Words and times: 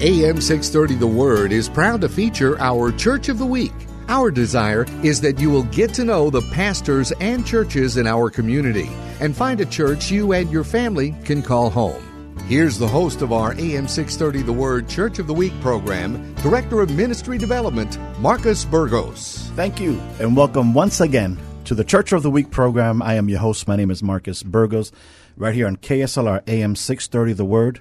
AM 0.00 0.40
630 0.40 0.94
The 0.94 1.08
Word 1.08 1.50
is 1.50 1.68
proud 1.68 2.02
to 2.02 2.08
feature 2.08 2.56
our 2.60 2.92
Church 2.92 3.28
of 3.28 3.38
the 3.38 3.44
Week. 3.44 3.72
Our 4.06 4.30
desire 4.30 4.86
is 5.02 5.20
that 5.22 5.40
you 5.40 5.50
will 5.50 5.64
get 5.64 5.92
to 5.94 6.04
know 6.04 6.30
the 6.30 6.40
pastors 6.52 7.10
and 7.20 7.44
churches 7.44 7.96
in 7.96 8.06
our 8.06 8.30
community 8.30 8.88
and 9.18 9.36
find 9.36 9.60
a 9.60 9.66
church 9.66 10.08
you 10.08 10.34
and 10.34 10.52
your 10.52 10.62
family 10.62 11.16
can 11.24 11.42
call 11.42 11.68
home. 11.68 12.36
Here's 12.46 12.78
the 12.78 12.86
host 12.86 13.22
of 13.22 13.32
our 13.32 13.54
AM 13.58 13.88
630 13.88 14.42
The 14.42 14.52
Word 14.52 14.88
Church 14.88 15.18
of 15.18 15.26
the 15.26 15.34
Week 15.34 15.60
program, 15.60 16.32
Director 16.36 16.80
of 16.80 16.94
Ministry 16.94 17.36
Development, 17.36 17.98
Marcus 18.20 18.64
Burgos. 18.64 19.50
Thank 19.56 19.80
you, 19.80 20.00
and 20.20 20.36
welcome 20.36 20.74
once 20.74 21.00
again 21.00 21.36
to 21.64 21.74
the 21.74 21.82
Church 21.82 22.12
of 22.12 22.22
the 22.22 22.30
Week 22.30 22.52
program. 22.52 23.02
I 23.02 23.14
am 23.14 23.28
your 23.28 23.40
host. 23.40 23.66
My 23.66 23.74
name 23.74 23.90
is 23.90 24.04
Marcus 24.04 24.44
Burgos, 24.44 24.92
right 25.36 25.56
here 25.56 25.66
on 25.66 25.76
KSLR 25.76 26.48
AM 26.48 26.76
630 26.76 27.32
The 27.32 27.44
Word. 27.44 27.80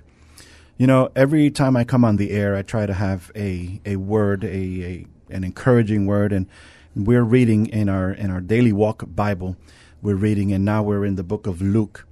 You 0.77 0.85
know, 0.85 1.09
every 1.15 1.49
time 1.49 1.75
I 1.75 1.83
come 1.83 2.05
on 2.05 2.17
the 2.17 2.29
air, 2.29 2.55
I 2.55 2.61
try 2.61 2.85
to 2.85 2.93
have 2.93 3.31
a, 3.35 3.81
a 3.83 3.95
word, 3.95 4.43
a, 4.43 4.47
a 4.47 5.07
an 5.27 5.43
encouraging 5.43 6.05
word, 6.05 6.31
and 6.31 6.45
we're 6.95 7.23
reading 7.23 7.65
in 7.65 7.89
our 7.89 8.11
in 8.11 8.29
our 8.29 8.41
daily 8.41 8.71
walk 8.71 9.03
Bible. 9.07 9.57
We're 10.03 10.13
reading, 10.15 10.53
and 10.53 10.63
now 10.63 10.83
we're 10.83 11.03
in 11.03 11.15
the 11.15 11.23
book 11.23 11.47
of 11.47 11.63
Luke. 11.63 12.05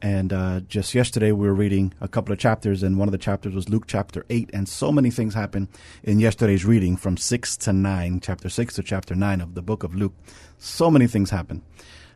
And 0.00 0.32
uh, 0.32 0.60
just 0.60 0.94
yesterday, 0.94 1.30
we 1.30 1.46
were 1.46 1.54
reading 1.54 1.92
a 2.00 2.08
couple 2.08 2.32
of 2.32 2.38
chapters, 2.38 2.82
and 2.82 2.98
one 2.98 3.06
of 3.06 3.12
the 3.12 3.18
chapters 3.18 3.54
was 3.54 3.68
Luke 3.68 3.84
chapter 3.86 4.24
8. 4.30 4.48
And 4.54 4.66
so 4.66 4.90
many 4.90 5.10
things 5.10 5.34
happened 5.34 5.68
in 6.02 6.18
yesterday's 6.18 6.64
reading 6.64 6.96
from 6.96 7.18
6 7.18 7.56
to 7.58 7.72
9, 7.74 8.20
chapter 8.20 8.48
6 8.48 8.74
to 8.76 8.82
chapter 8.82 9.14
9 9.14 9.42
of 9.42 9.54
the 9.54 9.62
book 9.62 9.82
of 9.82 9.94
Luke. 9.94 10.14
So 10.58 10.90
many 10.90 11.06
things 11.06 11.28
happened 11.28 11.62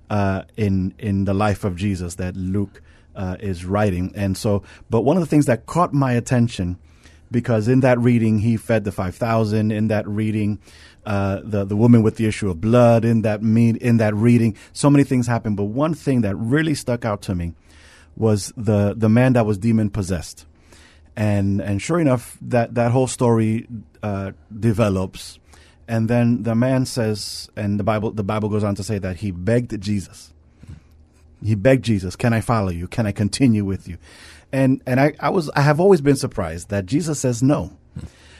uh, 0.08 0.44
in, 0.56 0.94
in 0.98 1.24
the 1.24 1.34
life 1.34 1.64
of 1.64 1.76
Jesus 1.76 2.14
that 2.14 2.36
Luke 2.36 2.80
uh, 3.14 3.36
is 3.40 3.64
writing. 3.64 4.12
And 4.14 4.36
so, 4.36 4.62
but 4.88 5.02
one 5.02 5.16
of 5.16 5.22
the 5.22 5.26
things 5.26 5.46
that 5.46 5.66
caught 5.66 5.92
my 5.92 6.12
attention, 6.12 6.78
because 7.30 7.68
in 7.68 7.80
that 7.80 7.98
reading, 7.98 8.40
he 8.40 8.56
fed 8.56 8.84
the 8.84 8.92
5,000, 8.92 9.70
in 9.70 9.88
that 9.88 10.06
reading, 10.08 10.58
uh, 11.06 11.40
the 11.42 11.64
the 11.64 11.76
woman 11.76 12.02
with 12.02 12.16
the 12.16 12.26
issue 12.26 12.50
of 12.50 12.60
blood 12.60 13.04
in 13.04 13.22
that 13.22 13.42
mean 13.42 13.76
in 13.76 13.96
that 13.98 14.14
reading. 14.14 14.56
So 14.72 14.90
many 14.90 15.04
things 15.04 15.26
happened, 15.26 15.56
but 15.56 15.64
one 15.64 15.94
thing 15.94 16.20
that 16.22 16.36
really 16.36 16.74
stuck 16.74 17.04
out 17.04 17.22
to 17.22 17.34
me 17.34 17.54
was 18.16 18.52
the 18.56 18.94
the 18.96 19.08
man 19.08 19.32
that 19.32 19.46
was 19.46 19.58
demon 19.58 19.90
possessed, 19.90 20.46
and 21.16 21.60
and 21.60 21.80
sure 21.80 22.00
enough, 22.00 22.36
that 22.42 22.74
that 22.74 22.90
whole 22.90 23.06
story 23.06 23.66
uh, 24.02 24.32
develops, 24.58 25.38
and 25.88 26.08
then 26.08 26.42
the 26.42 26.54
man 26.54 26.84
says, 26.84 27.48
and 27.56 27.80
the 27.80 27.84
Bible 27.84 28.10
the 28.12 28.24
Bible 28.24 28.48
goes 28.48 28.64
on 28.64 28.74
to 28.74 28.82
say 28.82 28.98
that 28.98 29.16
he 29.16 29.30
begged 29.30 29.80
Jesus. 29.80 30.34
He 31.42 31.54
begged 31.54 31.84
Jesus, 31.84 32.16
"Can 32.16 32.32
I 32.32 32.40
follow 32.40 32.70
you? 32.70 32.86
Can 32.86 33.06
I 33.06 33.12
continue 33.12 33.64
with 33.64 33.88
you?" 33.88 33.98
And 34.52 34.82
and 34.86 35.00
I, 35.00 35.14
I 35.20 35.30
was 35.30 35.50
I 35.54 35.62
have 35.62 35.80
always 35.80 36.00
been 36.00 36.16
surprised 36.16 36.68
that 36.70 36.86
Jesus 36.86 37.20
says 37.20 37.42
no. 37.42 37.76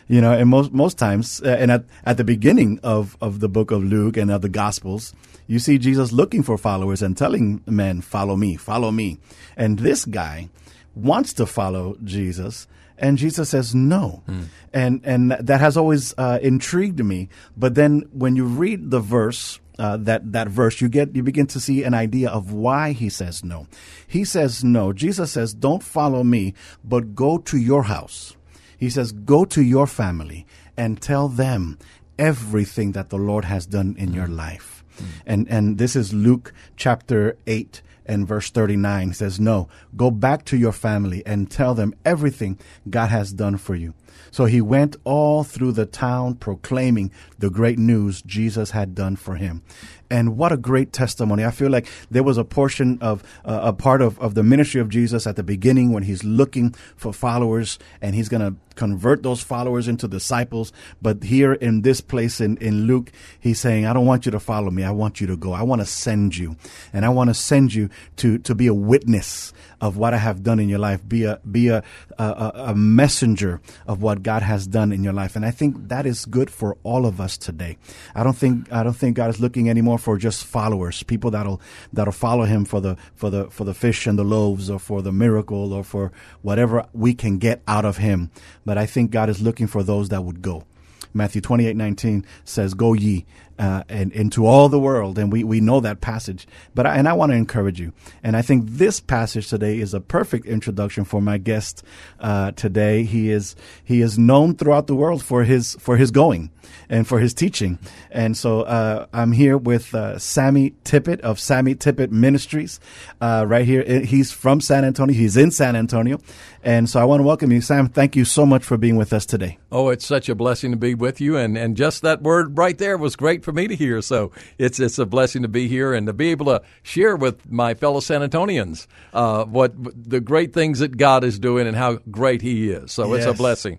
You 0.09 0.21
know, 0.21 0.33
and 0.33 0.51
most 0.51 0.73
most 0.73 0.99
times, 0.99 1.41
uh, 1.45 1.57
and 1.61 1.71
at, 1.71 1.85
at 2.05 2.17
the 2.17 2.25
beginning 2.25 2.81
of, 2.83 3.17
of 3.21 3.39
the 3.39 3.49
book 3.49 3.71
of 3.71 3.85
Luke 3.85 4.17
and 4.17 4.29
of 4.29 4.43
the 4.43 4.49
Gospels, 4.49 5.15
you 5.47 5.61
see 5.61 5.79
Jesus 5.79 6.11
looking 6.11 6.43
for 6.43 6.59
followers 6.59 7.01
and 7.01 7.17
telling 7.17 7.63
men, 7.65 8.01
"Follow 8.01 8.35
me, 8.35 8.57
follow 8.57 8.91
me." 8.91 9.21
And 9.57 9.79
this 9.79 10.05
guy 10.05 10.49
wants 10.97 11.33
to 11.35 11.47
follow 11.47 11.97
Jesus, 12.03 12.67
and 12.99 13.19
Jesus 13.19 13.51
says 13.51 13.73
no, 13.73 14.25
mm. 14.27 14.47
and 14.75 15.01
and 15.05 15.31
that 15.31 15.61
has 15.61 15.77
always 15.77 16.13
uh, 16.19 16.41
intrigued 16.43 17.05
me. 17.05 17.29
But 17.57 17.77
then 17.77 18.09
when 18.11 18.35
you 18.35 18.47
read 18.47 18.91
the 18.91 18.99
verse 18.99 19.61
uh, 19.81 19.97
that 19.97 20.33
that 20.33 20.49
verse, 20.49 20.81
you 20.81 20.89
get 20.89 21.17
you 21.17 21.23
begin 21.25 21.47
to 21.49 21.59
see 21.59 21.83
an 21.83 21.95
idea 21.95 22.29
of 22.29 22.53
why 22.53 22.93
he 22.93 23.09
says 23.09 23.43
no. 23.43 23.67
He 24.07 24.25
says 24.25 24.63
no. 24.63 24.93
Jesus 24.93 25.33
says, 25.33 25.55
"Don't 25.55 25.83
follow 25.83 26.23
me, 26.23 26.55
but 26.85 27.15
go 27.15 27.39
to 27.39 27.57
your 27.57 27.85
house." 27.85 28.37
He 28.81 28.89
says, 28.89 29.13
Go 29.13 29.45
to 29.45 29.63
your 29.63 29.87
family 29.87 30.47
and 30.75 31.01
tell 31.01 31.29
them 31.29 31.79
everything 32.19 32.93
that 32.93 33.11
the 33.11 33.19
Lord 33.19 33.45
has 33.45 33.67
done 33.67 33.95
in 33.99 34.15
your 34.15 34.27
life. 34.27 34.83
Mm. 34.97 35.05
And, 35.27 35.49
and 35.49 35.79
this 35.79 35.95
is 35.95 36.15
Luke 36.15 36.55
chapter 36.77 37.37
8 37.47 37.83
and 38.07 38.27
verse 38.27 38.51
39. 38.51 39.09
He 39.09 39.13
says, 39.13 39.39
No, 39.39 39.69
go 39.95 40.11
back 40.11 40.47
to 40.47 40.57
your 40.57 40.73
family 40.73 41.23
and 41.27 41.51
tell 41.51 41.75
them 41.75 41.95
everything 42.07 42.59
God 42.89 43.11
has 43.11 43.35
done 43.35 43.59
for 43.59 43.75
you. 43.75 43.93
So 44.31 44.45
he 44.45 44.61
went 44.61 44.97
all 45.05 45.45
through 45.45 45.73
the 45.73 45.87
town 45.87 46.35
proclaiming 46.35 47.11
the 47.39 47.51
great 47.51 47.79
news 47.79 48.23
Jesus 48.23 48.71
had 48.71 48.95
done 48.95 49.17
for 49.17 49.37
him. 49.37 49.63
And 50.11 50.37
what 50.37 50.51
a 50.51 50.57
great 50.57 50.93
testimony. 50.93 51.45
I 51.45 51.53
feel 51.53 51.71
like 51.71 51.87
there 52.11 52.25
was 52.25 52.37
a 52.37 52.45
portion 52.45 52.99
of 53.01 53.23
uh, 53.45 53.61
a 53.63 53.73
part 53.73 54.03
of, 54.03 54.19
of 54.19 54.35
the 54.35 54.43
ministry 54.43 54.81
of 54.81 54.89
Jesus 54.89 55.25
at 55.27 55.37
the 55.37 55.45
beginning 55.45 55.93
when 55.93 56.03
he's 56.03 56.25
looking 56.25 56.73
for 56.97 57.13
followers 57.13 57.79
and 58.03 58.15
he's 58.17 58.29
going 58.29 58.41
to 58.41 58.59
convert 58.75 59.23
those 59.23 59.41
followers 59.41 59.87
into 59.87 60.09
disciples. 60.09 60.73
But 61.01 61.23
here 61.23 61.53
in 61.53 61.83
this 61.83 62.01
place 62.01 62.41
in, 62.41 62.57
in 62.57 62.87
Luke, 62.87 63.13
he's 63.39 63.61
saying, 63.61 63.87
I 63.87 63.93
don't 63.93 64.07
want 64.07 64.27
you 64.27 64.33
to 64.33 64.41
follow 64.41 64.71
me. 64.71 64.83
I 64.83 64.91
want 64.91 65.21
you 65.21 65.29
to 65.29 65.37
go. 65.37 65.53
I 65.53 65.63
want 65.63 65.81
to 65.81 65.87
send 65.87 66.37
you 66.37 66.57
and 66.93 67.05
I 67.05 67.11
want 67.11 67.31
to 67.31 67.35
send 67.35 67.73
you 67.73 67.89
to, 68.17 68.39
to 68.39 68.55
be 68.55 68.67
a 68.67 68.75
witness 68.75 69.53
of 69.81 69.97
what 69.97 70.15
I 70.15 70.19
have 70.19 70.43
done 70.43 70.61
in 70.61 70.69
your 70.69 70.79
life. 70.79 71.07
Be 71.07 71.25
a, 71.25 71.41
be 71.51 71.69
a, 71.69 71.83
a, 72.19 72.53
a 72.55 72.75
messenger 72.75 73.61
of 73.87 74.03
what 74.03 74.23
God 74.23 74.43
has 74.43 74.67
done 74.67 74.93
in 74.93 75.03
your 75.03 75.13
life. 75.13 75.37
And 75.37 75.45
I 75.45 75.51
think 75.51 75.89
that 75.89 76.07
is 76.07 76.25
good 76.27 76.51
for 76.51 76.77
all 76.83 77.07
of 77.07 77.21
us 77.21 77.37
today. 77.37 77.79
I 78.15 78.23
don't 78.23 78.37
think, 78.37 78.73
I 78.73 78.83
don't 78.83 78.95
think 78.95 79.17
God 79.17 79.31
is 79.31 79.41
looking 79.41 79.69
anymore 79.71 79.99
for 79.99 80.19
just 80.19 80.45
followers, 80.45 81.03
people 81.03 81.31
that'll 81.31 81.61
that'll 81.93 82.13
follow 82.13 82.45
him 82.45 82.65
for 82.65 82.81
the 82.81 82.97
for 83.15 83.31
the 83.31 83.51
for 83.51 83.65
the 83.65 83.75
fish 83.75 84.07
and 84.07 84.19
the 84.19 84.25
loaves 84.25 84.71
or 84.71 84.79
for 84.79 85.03
the 85.03 85.13
miracle 85.13 85.73
or 85.73 85.85
for 85.85 86.13
whatever 86.43 86.87
we 86.93 87.15
can 87.15 87.39
get 87.39 87.63
out 87.67 87.85
of 87.85 87.99
him. 87.99 88.31
But 88.65 88.79
I 88.79 88.87
think 88.87 89.11
God 89.11 89.29
is 89.29 89.41
looking 89.41 89.67
for 89.67 89.83
those 89.83 90.09
that 90.11 90.25
would 90.25 90.43
go. 90.43 90.65
Matthew 91.13 91.41
28 91.41 91.77
19 91.77 92.25
says, 92.45 92.75
Go 92.75 92.93
ye 92.93 93.27
uh, 93.61 93.85
and 93.91 94.11
into 94.13 94.47
all 94.47 94.71
the 94.71 94.81
world. 94.81 95.19
And 95.19 95.31
we, 95.31 95.45
we 95.45 95.61
know 95.61 95.81
that 95.81 96.01
passage. 96.01 96.49
But 96.75 96.87
I, 96.87 96.97
and 96.97 97.07
I 97.07 97.13
want 97.13 97.31
to 97.31 97.37
encourage 97.37 97.79
you. 97.79 97.93
And 98.23 98.35
I 98.35 98.41
think 98.41 98.65
this 98.67 99.01
passage 99.01 99.49
today 99.49 99.79
is 99.79 99.93
a 99.93 100.01
perfect 100.01 100.47
introduction 100.47 101.05
for 101.05 101.21
my 101.21 101.37
guest 101.37 101.85
uh, 102.19 102.53
today. 102.53 103.05
He 103.05 103.31
is 103.31 103.55
he 103.85 104.01
is 104.01 104.19
known 104.19 104.57
throughout 104.57 104.87
the 104.87 104.95
world 104.95 105.23
for 105.23 105.45
his 105.45 105.77
for 105.79 105.99
his 105.99 106.11
going 106.11 106.51
and 106.89 107.07
for 107.07 107.19
his 107.19 107.35
teaching. 107.35 107.79
And 108.11 108.37
so 108.37 108.63
uh, 108.63 109.07
I'm 109.13 109.33
here 109.33 109.59
with 109.59 109.95
uh, 109.95 110.19
Sammy 110.19 110.75
Tippit 110.85 111.21
of 111.21 111.39
Sammy 111.39 111.75
Tippit 111.75 112.11
Ministries, 112.11 112.81
uh, 113.21 113.45
right 113.47 113.67
here. 113.67 113.83
He's 114.01 114.33
from 114.33 114.61
San 114.61 114.85
Antonio. 114.85 115.15
He's 115.15 115.37
in 115.37 115.51
San 115.51 115.77
Antonio, 115.77 116.19
and 116.63 116.89
so 116.89 117.01
I 117.01 117.05
want 117.05 117.21
to 117.21 117.27
welcome 117.27 117.53
you, 117.53 117.61
Sam. 117.61 117.89
Thank 117.89 118.17
you 118.17 118.25
so 118.25 118.47
much 118.47 118.65
for 118.65 118.77
being 118.77 118.97
with 118.97 119.13
us 119.13 119.27
today. 119.27 119.59
Oh, 119.71 119.89
it's 119.89 120.07
such 120.07 120.29
a 120.29 120.35
blessing 120.35 120.71
to 120.71 120.77
be 120.77 120.95
with 120.95 121.21
you, 121.21 121.37
and 121.37 121.59
and 121.59 121.77
just 121.77 122.03
that 122.03 122.23
word 122.23 122.57
right 122.59 122.77
there 122.77 122.97
was 122.97 123.17
great 123.17 123.45
for 123.45 123.50
me 123.53 123.69
to 123.69 123.77
hear. 123.77 124.03
So 124.03 124.33
it's 124.59 124.81
it's 124.81 124.99
a 124.99 125.07
blessing 125.07 125.43
to 125.43 125.49
be 125.49 125.69
here 125.69 125.93
and 125.95 126.07
to 126.07 126.13
be 126.13 126.31
able 126.31 126.47
to 126.47 126.63
share 126.83 127.17
with 127.17 127.51
my 127.51 127.75
fellow 127.75 128.01
San 128.01 128.21
Antonians 128.21 128.87
uh, 129.13 129.45
what 129.45 129.73
the 129.77 130.21
great 130.21 130.53
things 130.53 130.79
that 130.81 130.97
God 130.97 131.25
is 131.25 131.39
doing 131.39 131.67
and 131.67 131.77
how 131.77 131.99
great 132.11 132.43
He 132.43 132.71
is. 132.71 132.93
So 132.93 133.15
yes. 133.15 133.25
it's 133.25 133.35
a 133.35 133.37
blessing. 133.37 133.79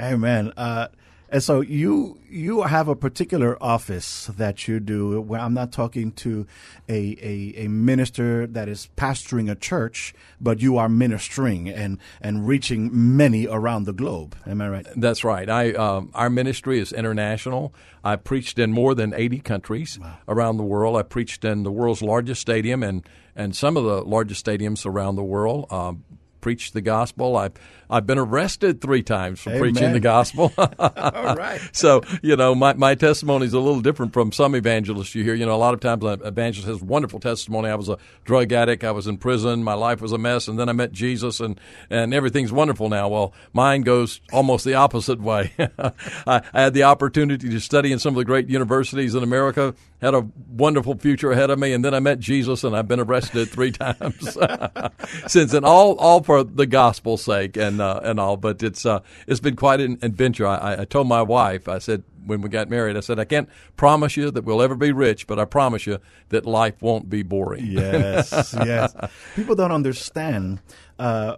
Amen. 0.00 0.52
Uh, 0.56 0.88
and 1.32 1.42
so 1.42 1.62
you 1.62 2.20
you 2.28 2.62
have 2.62 2.88
a 2.88 2.94
particular 2.94 3.60
office 3.62 4.26
that 4.36 4.68
you 4.68 4.80
do. 4.80 5.18
Where 5.18 5.40
I'm 5.40 5.54
not 5.54 5.72
talking 5.72 6.12
to 6.12 6.46
a, 6.90 7.16
a, 7.22 7.64
a 7.64 7.68
minister 7.68 8.46
that 8.46 8.68
is 8.68 8.90
pastoring 8.98 9.50
a 9.50 9.54
church, 9.54 10.14
but 10.40 10.60
you 10.60 10.76
are 10.76 10.90
ministering 10.90 11.70
and 11.70 11.96
and 12.20 12.46
reaching 12.46 12.90
many 12.92 13.46
around 13.46 13.84
the 13.84 13.94
globe. 13.94 14.36
Am 14.46 14.60
I 14.60 14.68
right? 14.68 14.86
That's 14.94 15.24
right. 15.24 15.48
I 15.48 15.72
um, 15.72 16.10
our 16.14 16.28
ministry 16.28 16.78
is 16.78 16.92
international. 16.92 17.74
I 18.04 18.16
preached 18.16 18.58
in 18.58 18.70
more 18.70 18.94
than 18.94 19.14
80 19.14 19.38
countries 19.40 19.98
wow. 19.98 20.18
around 20.28 20.58
the 20.58 20.64
world. 20.64 20.96
I 20.96 21.02
preached 21.02 21.46
in 21.46 21.62
the 21.62 21.72
world's 21.72 22.02
largest 22.02 22.42
stadium 22.42 22.82
and 22.82 23.08
and 23.34 23.56
some 23.56 23.78
of 23.78 23.84
the 23.84 24.02
largest 24.02 24.44
stadiums 24.44 24.84
around 24.84 25.16
the 25.16 25.24
world. 25.24 25.66
Um, 25.72 26.04
preached 26.42 26.74
the 26.74 26.82
gospel. 26.82 27.38
I've 27.38 27.54
I've 27.92 28.06
been 28.06 28.18
arrested 28.18 28.80
three 28.80 29.02
times 29.02 29.40
for 29.40 29.50
Amen. 29.50 29.60
preaching 29.60 29.92
the 29.92 30.00
gospel. 30.00 30.50
All 30.78 31.36
right. 31.36 31.60
So, 31.72 32.00
you 32.22 32.36
know, 32.36 32.54
my, 32.54 32.72
my 32.72 32.94
testimony 32.94 33.44
is 33.44 33.52
a 33.52 33.60
little 33.60 33.82
different 33.82 34.14
from 34.14 34.32
some 34.32 34.54
evangelists 34.54 35.14
you 35.14 35.22
hear. 35.22 35.34
You 35.34 35.44
know, 35.44 35.54
a 35.54 35.60
lot 35.60 35.74
of 35.74 35.80
times 35.80 36.02
an 36.02 36.22
evangelist 36.24 36.66
has 36.68 36.82
wonderful 36.82 37.20
testimony. 37.20 37.68
I 37.68 37.74
was 37.74 37.90
a 37.90 37.98
drug 38.24 38.50
addict. 38.50 38.82
I 38.82 38.92
was 38.92 39.06
in 39.06 39.18
prison. 39.18 39.62
My 39.62 39.74
life 39.74 40.00
was 40.00 40.12
a 40.12 40.18
mess. 40.18 40.48
And 40.48 40.58
then 40.58 40.70
I 40.70 40.72
met 40.72 40.92
Jesus 40.92 41.38
and, 41.38 41.60
and 41.90 42.14
everything's 42.14 42.50
wonderful 42.50 42.88
now. 42.88 43.08
Well, 43.10 43.34
mine 43.52 43.82
goes 43.82 44.22
almost 44.32 44.64
the 44.64 44.74
opposite 44.74 45.20
way. 45.20 45.52
I, 45.58 45.92
I 46.26 46.62
had 46.62 46.72
the 46.72 46.84
opportunity 46.84 47.50
to 47.50 47.60
study 47.60 47.92
in 47.92 47.98
some 47.98 48.14
of 48.14 48.18
the 48.18 48.24
great 48.24 48.48
universities 48.48 49.14
in 49.14 49.22
America, 49.22 49.74
had 50.02 50.14
a 50.14 50.28
wonderful 50.50 50.98
future 50.98 51.32
ahead 51.32 51.48
of 51.48 51.58
me. 51.58 51.72
And 51.72 51.84
then 51.84 51.94
I 51.94 52.00
met 52.00 52.18
Jesus 52.18 52.64
and 52.64 52.76
I've 52.76 52.88
been 52.88 53.00
arrested 53.00 53.48
three 53.48 53.70
times 53.72 54.36
since 55.26 55.54
and 55.54 55.64
all, 55.64 55.94
all 55.94 56.22
for 56.22 56.44
the 56.44 56.66
gospel's 56.66 57.22
sake. 57.22 57.56
And, 57.56 57.80
uh, 57.80 58.00
and 58.02 58.20
all. 58.20 58.36
But 58.36 58.62
it's 58.62 58.84
uh, 58.84 59.00
it's 59.26 59.40
been 59.40 59.56
quite 59.56 59.80
an 59.80 59.98
adventure. 60.02 60.46
I, 60.46 60.80
I 60.80 60.84
told 60.84 61.08
my 61.08 61.22
wife, 61.22 61.68
I 61.68 61.78
said 61.78 62.02
when 62.26 62.40
we 62.40 62.48
got 62.48 62.68
married, 62.68 62.96
I 62.96 63.00
said 63.00 63.18
I 63.18 63.24
can't 63.24 63.48
promise 63.76 64.16
you 64.16 64.30
that 64.30 64.44
we'll 64.44 64.62
ever 64.62 64.74
be 64.74 64.92
rich, 64.92 65.26
but 65.26 65.38
I 65.38 65.44
promise 65.44 65.86
you 65.86 65.98
that 66.28 66.46
life 66.46 66.80
won't 66.80 67.08
be 67.08 67.22
boring. 67.22 67.66
Yes, 67.66 68.54
yes. 68.64 68.94
People 69.36 69.54
don't 69.54 69.72
understand. 69.72 70.60
Uh, 70.98 71.36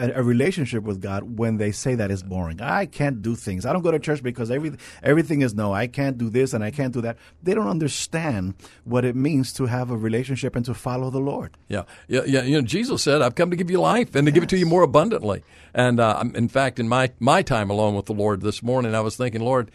a, 0.00 0.20
a, 0.20 0.22
relationship 0.22 0.84
with 0.84 1.00
God 1.00 1.38
when 1.38 1.58
they 1.58 1.72
say 1.72 1.94
that 1.94 2.10
is 2.10 2.22
boring. 2.22 2.60
I 2.60 2.86
can't 2.86 3.22
do 3.22 3.36
things. 3.36 3.66
I 3.66 3.72
don't 3.72 3.82
go 3.82 3.90
to 3.90 3.98
church 3.98 4.22
because 4.22 4.50
every, 4.50 4.72
everything 5.02 5.42
is 5.42 5.54
no. 5.54 5.72
I 5.72 5.86
can't 5.86 6.16
do 6.18 6.30
this 6.30 6.52
and 6.52 6.64
I 6.64 6.70
can't 6.70 6.92
do 6.92 7.00
that. 7.02 7.16
They 7.42 7.54
don't 7.54 7.68
understand 7.68 8.54
what 8.84 9.04
it 9.04 9.14
means 9.14 9.52
to 9.54 9.66
have 9.66 9.90
a 9.90 9.96
relationship 9.96 10.56
and 10.56 10.64
to 10.64 10.74
follow 10.74 11.10
the 11.10 11.20
Lord. 11.20 11.56
Yeah, 11.68 11.82
yeah, 12.08 12.22
yeah. 12.26 12.42
You 12.42 12.56
know, 12.56 12.66
Jesus 12.66 13.02
said, 13.02 13.22
"I've 13.22 13.34
come 13.34 13.50
to 13.50 13.56
give 13.56 13.70
you 13.70 13.80
life 13.80 14.14
and 14.14 14.26
to 14.26 14.30
yes. 14.30 14.34
give 14.34 14.42
it 14.44 14.48
to 14.50 14.58
you 14.58 14.66
more 14.66 14.82
abundantly." 14.82 15.42
And 15.74 16.00
uh, 16.00 16.24
in 16.34 16.48
fact, 16.48 16.78
in 16.78 16.88
my 16.88 17.12
my 17.18 17.42
time 17.42 17.70
alone 17.70 17.94
with 17.94 18.06
the 18.06 18.14
Lord 18.14 18.40
this 18.40 18.62
morning, 18.62 18.94
I 18.94 19.00
was 19.00 19.16
thinking, 19.16 19.40
Lord, 19.40 19.70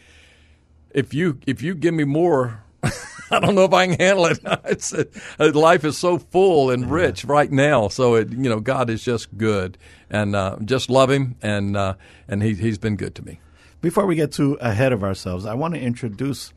if 0.92 1.14
you 1.14 1.40
if 1.46 1.62
you 1.62 1.76
give 1.76 1.94
me 1.94 2.04
more 2.04 2.64
I 3.32 3.40
don't 3.40 3.56
know 3.56 3.64
if 3.64 3.74
I 3.74 3.88
can 3.88 4.00
handle 4.00 4.26
it. 4.28 4.40
It's, 4.66 4.94
uh, 4.94 5.06
life 5.54 5.84
is 5.84 5.98
so 5.98 6.18
full 6.18 6.70
and 6.70 6.90
rich 6.90 7.26
right 7.26 7.52
now. 7.52 7.88
So 7.88 8.16
it, 8.16 8.32
you 8.32 8.50
know, 8.50 8.60
God 8.60 8.90
is 8.90 9.04
just 9.04 9.38
good, 9.38 9.78
and 10.10 10.36
uh, 10.36 10.58
just 10.64 10.90
love 10.90 11.10
Him, 11.10 11.36
and 11.42 11.78
uh, 11.78 11.96
and 12.28 12.44
he, 12.44 12.54
He's 12.54 12.78
been 12.78 12.96
good 12.96 13.16
to 13.16 13.26
me. 13.26 13.40
Before 13.82 14.06
we 14.06 14.16
get 14.16 14.32
too 14.32 14.58
ahead 14.62 14.92
of 14.92 15.04
ourselves, 15.04 15.46
I 15.46 15.54
want 15.54 15.76
to 15.76 15.80
introduce 15.80 16.54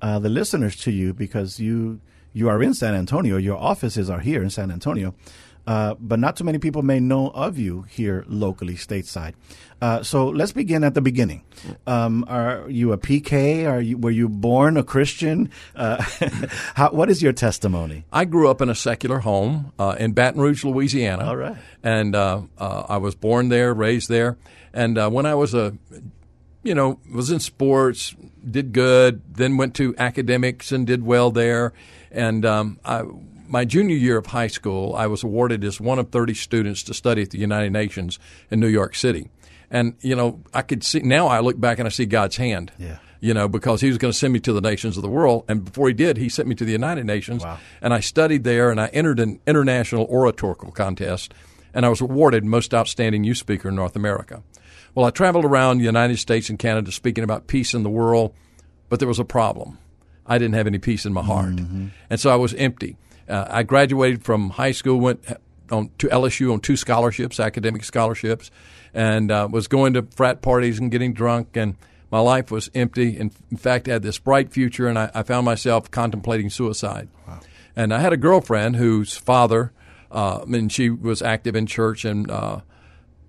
uh, 0.00 0.18
the 0.18 0.28
listeners 0.28 0.76
to 0.76 0.90
you 0.90 1.12
because 1.12 1.60
you 1.60 2.00
you 2.32 2.48
are 2.48 2.62
in 2.62 2.74
San 2.74 2.94
Antonio. 2.94 3.36
Your 3.36 3.58
offices 3.58 4.08
are 4.08 4.20
here 4.20 4.42
in 4.42 4.50
San 4.50 4.70
Antonio. 4.70 5.14
Uh, 5.70 5.94
but 6.00 6.18
not 6.18 6.34
too 6.34 6.42
many 6.42 6.58
people 6.58 6.82
may 6.82 6.98
know 6.98 7.28
of 7.28 7.56
you 7.56 7.82
here 7.82 8.24
locally, 8.26 8.74
stateside. 8.74 9.34
Uh, 9.80 10.02
so 10.02 10.26
let's 10.26 10.50
begin 10.50 10.82
at 10.82 10.94
the 10.94 11.00
beginning. 11.00 11.44
Um, 11.86 12.24
are 12.26 12.68
you 12.68 12.92
a 12.92 12.98
PK? 12.98 13.70
Are 13.70 13.80
you 13.80 13.96
were 13.96 14.10
you 14.10 14.28
born 14.28 14.76
a 14.76 14.82
Christian? 14.82 15.48
Uh, 15.76 16.02
how, 16.74 16.90
what 16.90 17.08
is 17.08 17.22
your 17.22 17.32
testimony? 17.32 18.04
I 18.12 18.24
grew 18.24 18.50
up 18.50 18.60
in 18.60 18.68
a 18.68 18.74
secular 18.74 19.20
home 19.20 19.72
uh, 19.78 19.94
in 19.96 20.10
Baton 20.10 20.40
Rouge, 20.40 20.64
Louisiana. 20.64 21.26
All 21.26 21.36
right, 21.36 21.56
and 21.84 22.16
uh, 22.16 22.42
I 22.58 22.96
was 22.96 23.14
born 23.14 23.48
there, 23.48 23.72
raised 23.72 24.08
there, 24.08 24.38
and 24.74 24.96
when 25.14 25.24
I 25.24 25.36
was 25.36 25.54
a 25.54 25.78
you 26.64 26.74
know, 26.74 26.98
was 27.14 27.30
in 27.30 27.38
sports, 27.38 28.14
did 28.48 28.72
good, 28.72 29.22
then 29.32 29.56
went 29.56 29.74
to 29.76 29.94
academics 29.98 30.72
and 30.72 30.84
did 30.84 31.04
well 31.06 31.30
there. 31.30 31.72
And 32.10 32.44
um, 32.44 32.80
I 32.84 33.04
my 33.50 33.64
junior 33.64 33.96
year 33.96 34.16
of 34.16 34.26
high 34.26 34.46
school, 34.46 34.94
I 34.94 35.06
was 35.06 35.22
awarded 35.22 35.64
as 35.64 35.80
one 35.80 35.98
of 35.98 36.10
30 36.10 36.34
students 36.34 36.82
to 36.84 36.94
study 36.94 37.22
at 37.22 37.30
the 37.30 37.38
United 37.38 37.72
Nations 37.72 38.18
in 38.50 38.60
New 38.60 38.68
York 38.68 38.94
City. 38.94 39.28
And, 39.70 39.94
you 40.00 40.16
know, 40.16 40.40
I 40.54 40.62
could 40.62 40.82
see, 40.82 41.00
now 41.00 41.26
I 41.26 41.40
look 41.40 41.60
back 41.60 41.78
and 41.78 41.86
I 41.86 41.90
see 41.90 42.06
God's 42.06 42.36
hand. 42.36 42.72
Yeah. 42.78 42.98
You 43.20 43.34
know, 43.34 43.48
because 43.48 43.82
he 43.82 43.88
was 43.88 43.98
going 43.98 44.12
to 44.12 44.18
send 44.18 44.32
me 44.32 44.40
to 44.40 44.52
the 44.52 44.62
nations 44.62 44.96
of 44.96 45.02
the 45.02 45.10
world. 45.10 45.44
And 45.46 45.64
before 45.64 45.88
he 45.88 45.94
did, 45.94 46.16
he 46.16 46.28
sent 46.28 46.48
me 46.48 46.54
to 46.54 46.64
the 46.64 46.72
United 46.72 47.04
Nations. 47.04 47.44
Wow. 47.44 47.58
And 47.82 47.92
I 47.92 48.00
studied 48.00 48.44
there 48.44 48.70
and 48.70 48.80
I 48.80 48.86
entered 48.88 49.20
an 49.20 49.40
international 49.46 50.06
oratorical 50.06 50.70
contest. 50.70 51.34
And 51.74 51.84
I 51.84 51.88
was 51.90 52.00
awarded 52.00 52.44
Most 52.44 52.72
Outstanding 52.72 53.24
Youth 53.24 53.36
Speaker 53.36 53.68
in 53.68 53.74
North 53.74 53.94
America. 53.94 54.42
Well, 54.94 55.06
I 55.06 55.10
traveled 55.10 55.44
around 55.44 55.78
the 55.78 55.84
United 55.84 56.18
States 56.18 56.48
and 56.48 56.58
Canada 56.58 56.90
speaking 56.90 57.22
about 57.22 57.46
peace 57.46 57.74
in 57.74 57.82
the 57.82 57.90
world, 57.90 58.34
but 58.88 58.98
there 58.98 59.08
was 59.08 59.20
a 59.20 59.24
problem. 59.24 59.78
I 60.26 60.38
didn't 60.38 60.54
have 60.54 60.66
any 60.66 60.78
peace 60.78 61.04
in 61.04 61.12
my 61.12 61.22
heart. 61.22 61.56
Mm-hmm. 61.56 61.88
And 62.08 62.20
so 62.20 62.30
I 62.30 62.36
was 62.36 62.54
empty. 62.54 62.96
Uh, 63.30 63.46
I 63.48 63.62
graduated 63.62 64.24
from 64.24 64.50
high 64.50 64.72
school, 64.72 64.98
went 64.98 65.24
on 65.70 65.90
to 65.98 66.08
LSU 66.08 66.52
on 66.52 66.60
two 66.60 66.76
scholarships, 66.76 67.38
academic 67.40 67.84
scholarships, 67.84 68.50
and 68.92 69.30
uh, 69.30 69.48
was 69.50 69.68
going 69.68 69.94
to 69.94 70.02
frat 70.02 70.42
parties 70.42 70.78
and 70.78 70.90
getting 70.90 71.12
drunk, 71.12 71.56
and 71.56 71.76
my 72.10 72.20
life 72.20 72.50
was 72.50 72.70
empty. 72.74 73.16
In, 73.16 73.30
in 73.50 73.56
fact, 73.56 73.88
I 73.88 73.92
had 73.92 74.02
this 74.02 74.18
bright 74.18 74.52
future, 74.52 74.88
and 74.88 74.98
I, 74.98 75.10
I 75.14 75.22
found 75.22 75.44
myself 75.44 75.90
contemplating 75.90 76.50
suicide. 76.50 77.08
Wow. 77.26 77.40
And 77.76 77.94
I 77.94 78.00
had 78.00 78.12
a 78.12 78.16
girlfriend 78.16 78.76
whose 78.76 79.16
father, 79.16 79.72
uh, 80.10 80.44
and 80.48 80.72
she 80.72 80.90
was 80.90 81.22
active 81.22 81.54
in 81.54 81.66
church, 81.66 82.04
and 82.04 82.30
uh, 82.30 82.60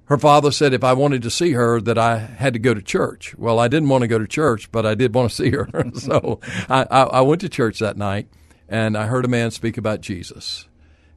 her 0.05 0.17
father 0.17 0.51
said 0.51 0.73
if 0.73 0.83
I 0.83 0.93
wanted 0.93 1.21
to 1.21 1.29
see 1.29 1.51
her 1.51 1.79
that 1.81 1.97
I 1.97 2.17
had 2.17 2.53
to 2.53 2.59
go 2.59 2.73
to 2.73 2.81
church. 2.81 3.35
Well, 3.37 3.59
I 3.59 3.67
didn't 3.67 3.89
want 3.89 4.01
to 4.01 4.07
go 4.07 4.17
to 4.17 4.27
church, 4.27 4.71
but 4.71 4.85
I 4.85 4.95
did 4.95 5.13
want 5.13 5.29
to 5.29 5.35
see 5.35 5.51
her, 5.51 5.69
so 5.93 6.39
I, 6.67 6.87
I, 6.89 7.01
I 7.03 7.21
went 7.21 7.41
to 7.41 7.49
church 7.49 7.79
that 7.79 7.97
night 7.97 8.27
and 8.71 8.97
I 8.97 9.07
heard 9.07 9.25
a 9.25 9.27
man 9.27 9.51
speak 9.51 9.77
about 9.77 9.99
Jesus. 9.99 10.67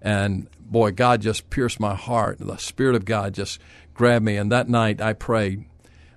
And 0.03 0.49
boy, 0.61 0.91
God 0.91 1.23
just 1.23 1.49
pierced 1.51 1.79
my 1.79 1.95
heart. 1.95 2.39
The 2.41 2.57
Spirit 2.57 2.97
of 2.97 3.05
God 3.05 3.33
just 3.33 3.61
grabbed 3.95 4.25
me. 4.25 4.37
And 4.37 4.51
that 4.51 4.69
night 4.69 5.01
I 5.01 5.13
prayed, 5.13 5.65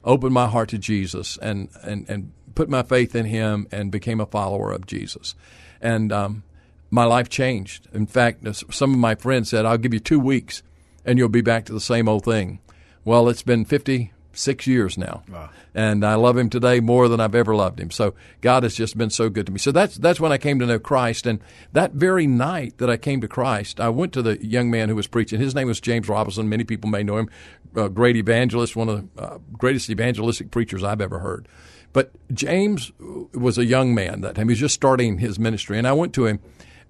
opened 0.03 0.33
my 0.33 0.47
heart 0.47 0.69
to 0.69 0.79
Jesus, 0.79 1.37
and, 1.37 1.69
and, 1.83 2.09
and 2.09 2.33
put 2.55 2.69
my 2.69 2.81
faith 2.81 3.15
in 3.15 3.27
Him 3.27 3.67
and 3.71 3.91
became 3.91 4.19
a 4.19 4.25
follower 4.25 4.71
of 4.71 4.87
Jesus. 4.87 5.35
And 5.79 6.11
um, 6.11 6.43
my 6.89 7.05
life 7.05 7.29
changed. 7.29 7.87
In 7.93 8.07
fact, 8.07 8.45
some 8.73 8.93
of 8.93 8.99
my 8.99 9.13
friends 9.13 9.49
said, 9.49 9.63
I'll 9.63 9.77
give 9.77 9.93
you 9.93 9.99
two 9.99 10.19
weeks 10.19 10.63
and 11.05 11.19
you'll 11.19 11.29
be 11.29 11.41
back 11.41 11.65
to 11.65 11.73
the 11.73 11.79
same 11.79 12.09
old 12.09 12.25
thing. 12.25 12.59
Well, 13.05 13.29
it's 13.29 13.43
been 13.43 13.63
50, 13.63 14.11
six 14.37 14.67
years 14.67 14.97
now, 14.97 15.23
wow. 15.29 15.49
and 15.73 16.05
I 16.05 16.15
love 16.15 16.37
him 16.37 16.49
today 16.49 16.79
more 16.79 17.07
than 17.07 17.19
I've 17.19 17.35
ever 17.35 17.55
loved 17.55 17.79
him. 17.79 17.91
So 17.91 18.13
God 18.41 18.63
has 18.63 18.75
just 18.75 18.97
been 18.97 19.09
so 19.09 19.29
good 19.29 19.45
to 19.47 19.51
me. 19.51 19.59
So 19.59 19.71
that's 19.71 19.95
that's 19.95 20.19
when 20.19 20.31
I 20.31 20.37
came 20.37 20.59
to 20.59 20.65
know 20.65 20.79
Christ, 20.79 21.25
and 21.25 21.39
that 21.73 21.93
very 21.93 22.27
night 22.27 22.77
that 22.77 22.89
I 22.89 22.97
came 22.97 23.21
to 23.21 23.27
Christ, 23.27 23.79
I 23.79 23.89
went 23.89 24.13
to 24.13 24.21
the 24.21 24.43
young 24.45 24.69
man 24.69 24.89
who 24.89 24.95
was 24.95 25.07
preaching. 25.07 25.39
His 25.39 25.55
name 25.55 25.67
was 25.67 25.81
James 25.81 26.07
Robison. 26.07 26.49
Many 26.49 26.63
people 26.63 26.89
may 26.89 27.03
know 27.03 27.17
him, 27.17 27.29
a 27.75 27.89
great 27.89 28.15
evangelist, 28.15 28.75
one 28.75 28.89
of 28.89 29.15
the 29.15 29.21
uh, 29.21 29.37
greatest 29.53 29.89
evangelistic 29.89 30.51
preachers 30.51 30.83
I've 30.83 31.01
ever 31.01 31.19
heard. 31.19 31.47
But 31.93 32.11
James 32.33 32.91
was 33.33 33.57
a 33.57 33.65
young 33.65 33.95
man 33.95 34.21
that 34.21 34.35
time. 34.35 34.49
He 34.49 34.51
was 34.51 34.59
just 34.59 34.75
starting 34.75 35.17
his 35.17 35.39
ministry, 35.39 35.77
and 35.77 35.87
I 35.87 35.93
went 35.93 36.13
to 36.13 36.25
him 36.25 36.39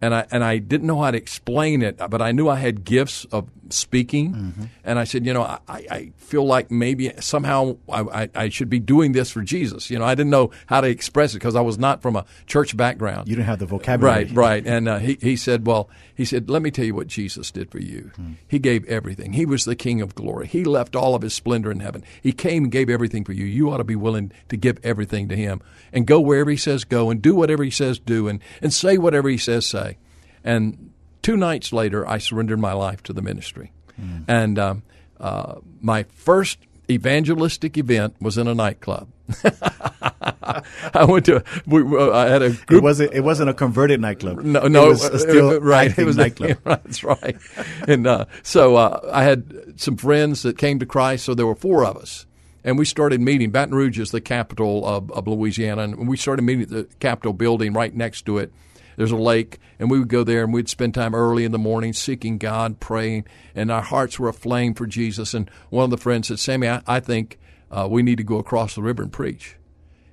and 0.01 0.13
I 0.13 0.25
and 0.31 0.43
I 0.43 0.57
didn't 0.57 0.87
know 0.87 1.01
how 1.01 1.11
to 1.11 1.17
explain 1.17 1.81
it, 1.81 1.97
but 1.97 2.21
I 2.21 2.31
knew 2.31 2.47
I 2.49 2.55
had 2.55 2.83
gifts 2.83 3.25
of 3.31 3.49
speaking, 3.69 4.33
mm-hmm. 4.33 4.63
and 4.83 4.99
I 4.99 5.03
said, 5.03 5.25
you 5.25 5.33
know, 5.33 5.43
I, 5.43 5.59
I 5.67 6.11
feel 6.17 6.45
like 6.45 6.71
maybe 6.71 7.11
somehow 7.19 7.77
I, 7.91 8.29
I, 8.33 8.49
should 8.49 8.69
be 8.69 8.79
doing 8.79 9.11
this 9.11 9.31
for 9.31 9.41
Jesus. 9.41 9.89
You 9.89 9.99
know, 9.99 10.05
I 10.05 10.15
didn't 10.15 10.29
know 10.29 10.51
how 10.67 10.81
to 10.81 10.87
express 10.87 11.33
it 11.33 11.37
because 11.37 11.55
I 11.55 11.61
was 11.61 11.77
not 11.77 12.01
from 12.01 12.15
a 12.15 12.25
church 12.45 12.75
background. 12.75 13.27
You 13.27 13.35
didn't 13.35 13.47
have 13.47 13.59
the 13.59 13.65
vocabulary, 13.65 14.25
right? 14.25 14.35
Right. 14.35 14.67
And 14.67 14.87
uh, 14.87 14.99
he 14.99 15.17
he 15.21 15.35
said, 15.35 15.65
well, 15.65 15.89
he 16.15 16.25
said, 16.25 16.49
let 16.49 16.61
me 16.61 16.71
tell 16.71 16.85
you 16.85 16.95
what 16.95 17.07
Jesus 17.07 17.51
did 17.51 17.71
for 17.71 17.79
you. 17.79 18.11
Mm. 18.17 18.35
He 18.47 18.59
gave 18.59 18.85
everything. 18.85 19.33
He 19.33 19.45
was 19.45 19.65
the 19.65 19.75
King 19.75 20.01
of 20.01 20.15
glory. 20.15 20.47
He 20.47 20.63
left 20.63 20.95
all 20.95 21.15
of 21.15 21.21
his 21.21 21.33
splendor 21.33 21.71
in 21.71 21.79
heaven. 21.79 22.03
He 22.21 22.31
came 22.31 22.63
and 22.63 22.71
gave 22.71 22.89
everything 22.89 23.23
for 23.23 23.33
you. 23.33 23.45
You 23.45 23.71
ought 23.71 23.77
to 23.77 23.83
be 23.83 23.95
willing 23.95 24.31
to 24.49 24.57
give 24.57 24.79
everything 24.83 25.27
to 25.29 25.35
Him 25.35 25.61
and 25.93 26.07
go 26.07 26.19
wherever 26.19 26.49
He 26.49 26.57
says 26.57 26.83
go 26.83 27.09
and 27.09 27.21
do 27.21 27.35
whatever 27.35 27.63
He 27.63 27.71
says 27.71 27.99
do 27.99 28.27
and 28.27 28.39
and 28.61 28.73
say 28.73 28.97
whatever 28.97 29.29
He 29.29 29.37
says 29.37 29.65
say. 29.65 29.86
And 30.47 30.91
two 31.21 31.35
nights 31.35 31.73
later, 31.73 32.07
I 32.07 32.19
surrendered 32.19 32.59
my 32.59 32.71
life 32.71 33.03
to 33.03 33.13
the 33.13 33.21
ministry. 33.21 33.73
Mm. 34.01 34.23
And 34.29 34.57
um, 34.57 34.83
uh, 35.19 35.55
my 35.81 36.03
first 36.03 36.59
evangelistic 36.89 37.77
event 37.77 38.15
was 38.21 38.37
in 38.37 38.47
a 38.47 38.55
nightclub. 38.55 39.09
I 40.93 41.03
went 41.03 41.25
to. 41.25 41.43
We, 41.65 41.81
uh, 41.81 42.11
I 42.11 42.27
had 42.27 42.41
a 42.41 42.51
group. 42.51 42.79
It 42.79 42.81
wasn't. 42.81 43.13
It 43.13 43.21
wasn't 43.25 43.49
a 43.49 43.53
converted 43.53 43.99
nightclub. 43.99 44.39
No, 44.41 44.67
no, 44.67 44.85
it 44.85 44.89
was 44.89 45.21
still 45.21 45.49
uh, 45.49 45.59
right. 45.59 45.95
It 45.99 46.05
was 46.05 46.15
a 46.15 46.21
nightclub. 46.21 46.51
A, 46.51 46.55
that's 46.63 47.03
right. 47.03 47.35
and 47.85 48.07
uh, 48.07 48.25
so 48.41 48.77
uh, 48.77 49.09
I 49.11 49.23
had 49.23 49.81
some 49.81 49.97
friends 49.97 50.43
that 50.43 50.57
came 50.57 50.79
to 50.79 50.85
Christ. 50.85 51.25
So 51.25 51.33
there 51.33 51.45
were 51.45 51.55
four 51.55 51.85
of 51.85 51.97
us, 51.97 52.25
and 52.63 52.77
we 52.77 52.85
started 52.85 53.19
meeting. 53.19 53.51
Baton 53.51 53.75
Rouge 53.75 53.99
is 53.99 54.11
the 54.11 54.21
capital 54.21 54.85
of, 54.85 55.11
of 55.11 55.27
Louisiana, 55.27 55.81
and 55.83 56.07
we 56.07 56.15
started 56.15 56.43
meeting 56.43 56.63
at 56.63 56.69
the 56.69 56.83
Capitol 57.01 57.33
building 57.33 57.73
right 57.73 57.93
next 57.93 58.25
to 58.27 58.37
it 58.37 58.53
there's 58.97 59.11
a 59.11 59.15
lake, 59.15 59.59
and 59.79 59.89
we 59.89 59.99
would 59.99 60.09
go 60.09 60.23
there 60.23 60.43
and 60.43 60.51
we'd 60.51 60.67
spend 60.67 60.93
time 60.93 61.15
early 61.15 61.45
in 61.45 61.53
the 61.53 61.57
morning 61.57 61.93
seeking 61.93 62.37
God, 62.37 62.79
praying, 62.81 63.25
and 63.55 63.71
our 63.71 63.81
hearts 63.81 64.19
were 64.19 64.27
aflame 64.27 64.73
for 64.73 64.85
Jesus. 64.85 65.33
And 65.33 65.49
one 65.69 65.85
of 65.85 65.91
the 65.91 65.97
friends 65.97 66.27
said, 66.27 66.39
Sammy, 66.39 66.67
I, 66.67 66.81
I 66.85 66.99
think 66.99 67.39
uh, 67.71 67.87
we 67.89 68.03
need 68.03 68.17
to 68.17 68.23
go 68.23 68.37
across 68.37 68.75
the 68.75 68.81
river 68.81 69.03
and 69.03 69.13
preach. 69.13 69.55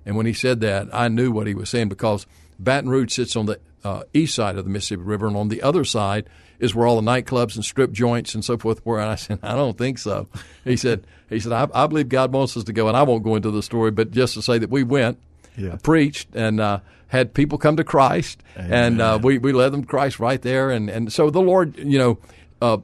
And 0.06 0.16
when 0.16 0.26
he 0.26 0.34
said 0.34 0.60
that, 0.60 0.88
I 0.92 1.08
knew 1.08 1.32
what 1.32 1.46
he 1.46 1.54
was 1.54 1.70
saying 1.70 1.88
because 1.88 2.26
Baton 2.58 2.90
Rouge 2.90 3.12
sits 3.12 3.36
on 3.36 3.46
the 3.46 3.58
uh, 3.82 4.04
east 4.12 4.34
side 4.34 4.56
of 4.56 4.64
the 4.64 4.70
Mississippi 4.70 5.02
River, 5.02 5.26
and 5.26 5.36
on 5.36 5.48
the 5.48 5.62
other 5.62 5.84
side 5.84 6.28
is 6.58 6.74
where 6.74 6.86
all 6.86 7.00
the 7.00 7.10
nightclubs 7.10 7.56
and 7.56 7.64
strip 7.64 7.90
joints 7.90 8.34
and 8.34 8.44
so 8.44 8.56
forth 8.56 8.84
were. 8.84 9.00
And 9.00 9.10
I 9.10 9.14
said, 9.16 9.38
I 9.42 9.54
don't 9.54 9.76
think 9.76 9.98
so. 9.98 10.28
He 10.62 10.76
said, 10.76 11.06
he 11.28 11.40
said, 11.40 11.52
I, 11.52 11.68
I 11.74 11.86
believe 11.86 12.08
God 12.08 12.32
wants 12.32 12.56
us 12.56 12.64
to 12.64 12.72
go, 12.72 12.88
and 12.88 12.96
I 12.96 13.02
won't 13.02 13.24
go 13.24 13.34
into 13.34 13.50
the 13.50 13.62
story, 13.62 13.90
but 13.90 14.10
just 14.10 14.34
to 14.34 14.42
say 14.42 14.58
that 14.58 14.70
we 14.70 14.82
went, 14.82 15.18
yeah. 15.56 15.76
preached, 15.82 16.34
and 16.34 16.60
uh, 16.60 16.80
had 17.08 17.34
people 17.34 17.58
come 17.58 17.76
to 17.76 17.84
Christ, 17.84 18.42
Amen. 18.56 18.72
and 18.72 19.00
uh, 19.00 19.18
we 19.22 19.38
we 19.38 19.52
led 19.52 19.72
them 19.72 19.82
to 19.82 19.88
Christ 19.88 20.18
right 20.18 20.40
there, 20.40 20.70
and 20.70 20.88
and 20.90 21.12
so 21.12 21.30
the 21.30 21.40
Lord, 21.40 21.76
you 21.76 21.98
know, 21.98 22.18
uh, 22.60 22.78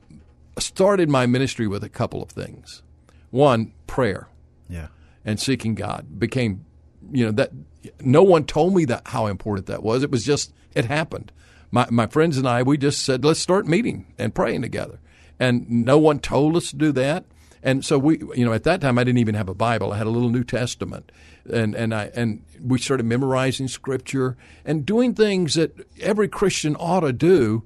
started 0.58 1.08
my 1.08 1.26
ministry 1.26 1.66
with 1.66 1.82
a 1.82 1.88
couple 1.88 2.22
of 2.22 2.30
things. 2.30 2.82
One, 3.30 3.72
prayer, 3.86 4.28
yeah, 4.68 4.88
and 5.24 5.40
seeking 5.40 5.74
God 5.74 6.18
became, 6.18 6.64
you 7.12 7.26
know, 7.26 7.32
that 7.32 7.52
no 8.00 8.22
one 8.22 8.44
told 8.44 8.74
me 8.74 8.84
that 8.86 9.08
how 9.08 9.26
important 9.26 9.66
that 9.66 9.82
was. 9.82 10.02
It 10.02 10.10
was 10.10 10.24
just 10.24 10.52
it 10.74 10.84
happened. 10.84 11.32
My 11.70 11.86
my 11.90 12.06
friends 12.06 12.36
and 12.36 12.48
I, 12.48 12.62
we 12.62 12.76
just 12.76 13.02
said 13.02 13.24
let's 13.24 13.40
start 13.40 13.66
meeting 13.66 14.12
and 14.18 14.34
praying 14.34 14.62
together, 14.62 15.00
and 15.38 15.68
no 15.70 15.98
one 15.98 16.18
told 16.18 16.56
us 16.56 16.70
to 16.70 16.76
do 16.76 16.92
that. 16.92 17.24
And 17.62 17.84
so 17.84 17.98
we, 17.98 18.18
you 18.34 18.44
know, 18.44 18.52
at 18.52 18.64
that 18.64 18.80
time 18.80 18.98
I 18.98 19.04
didn't 19.04 19.18
even 19.18 19.34
have 19.34 19.48
a 19.48 19.54
Bible. 19.54 19.92
I 19.92 19.98
had 19.98 20.06
a 20.06 20.10
little 20.10 20.30
New 20.30 20.44
Testament, 20.44 21.12
and 21.52 21.74
and 21.74 21.94
I 21.94 22.10
and 22.14 22.42
we 22.62 22.78
started 22.78 23.04
memorizing 23.04 23.68
Scripture 23.68 24.36
and 24.64 24.86
doing 24.86 25.14
things 25.14 25.54
that 25.54 25.72
every 26.00 26.28
Christian 26.28 26.74
ought 26.76 27.00
to 27.00 27.12
do. 27.12 27.62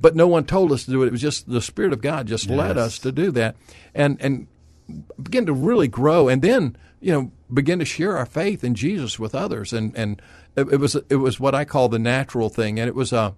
but 0.00 0.14
no 0.14 0.26
one 0.26 0.44
told 0.44 0.72
us 0.72 0.84
to 0.84 0.90
do 0.90 1.02
it. 1.02 1.06
It 1.06 1.12
was 1.12 1.22
just 1.22 1.48
the 1.48 1.62
Spirit 1.62 1.92
of 1.92 2.02
God 2.02 2.26
just 2.26 2.50
led 2.50 2.76
us 2.76 2.98
to 3.00 3.12
do 3.12 3.30
that, 3.32 3.56
and 3.94 4.20
and 4.20 4.46
begin 5.22 5.46
to 5.46 5.52
really 5.52 5.88
grow, 5.88 6.28
and 6.28 6.42
then 6.42 6.76
you 7.00 7.12
know 7.12 7.30
begin 7.52 7.78
to 7.78 7.84
share 7.84 8.16
our 8.16 8.26
faith 8.26 8.64
in 8.64 8.74
Jesus 8.74 9.18
with 9.18 9.34
others, 9.34 9.72
and 9.72 9.96
and 9.96 10.20
it, 10.56 10.68
it 10.72 10.76
was 10.80 10.96
it 11.08 11.16
was 11.16 11.40
what 11.40 11.54
I 11.54 11.64
call 11.64 11.88
the 11.88 11.98
natural 11.98 12.48
thing, 12.48 12.78
and 12.78 12.88
it 12.88 12.94
was 12.94 13.12
uh, 13.12 13.32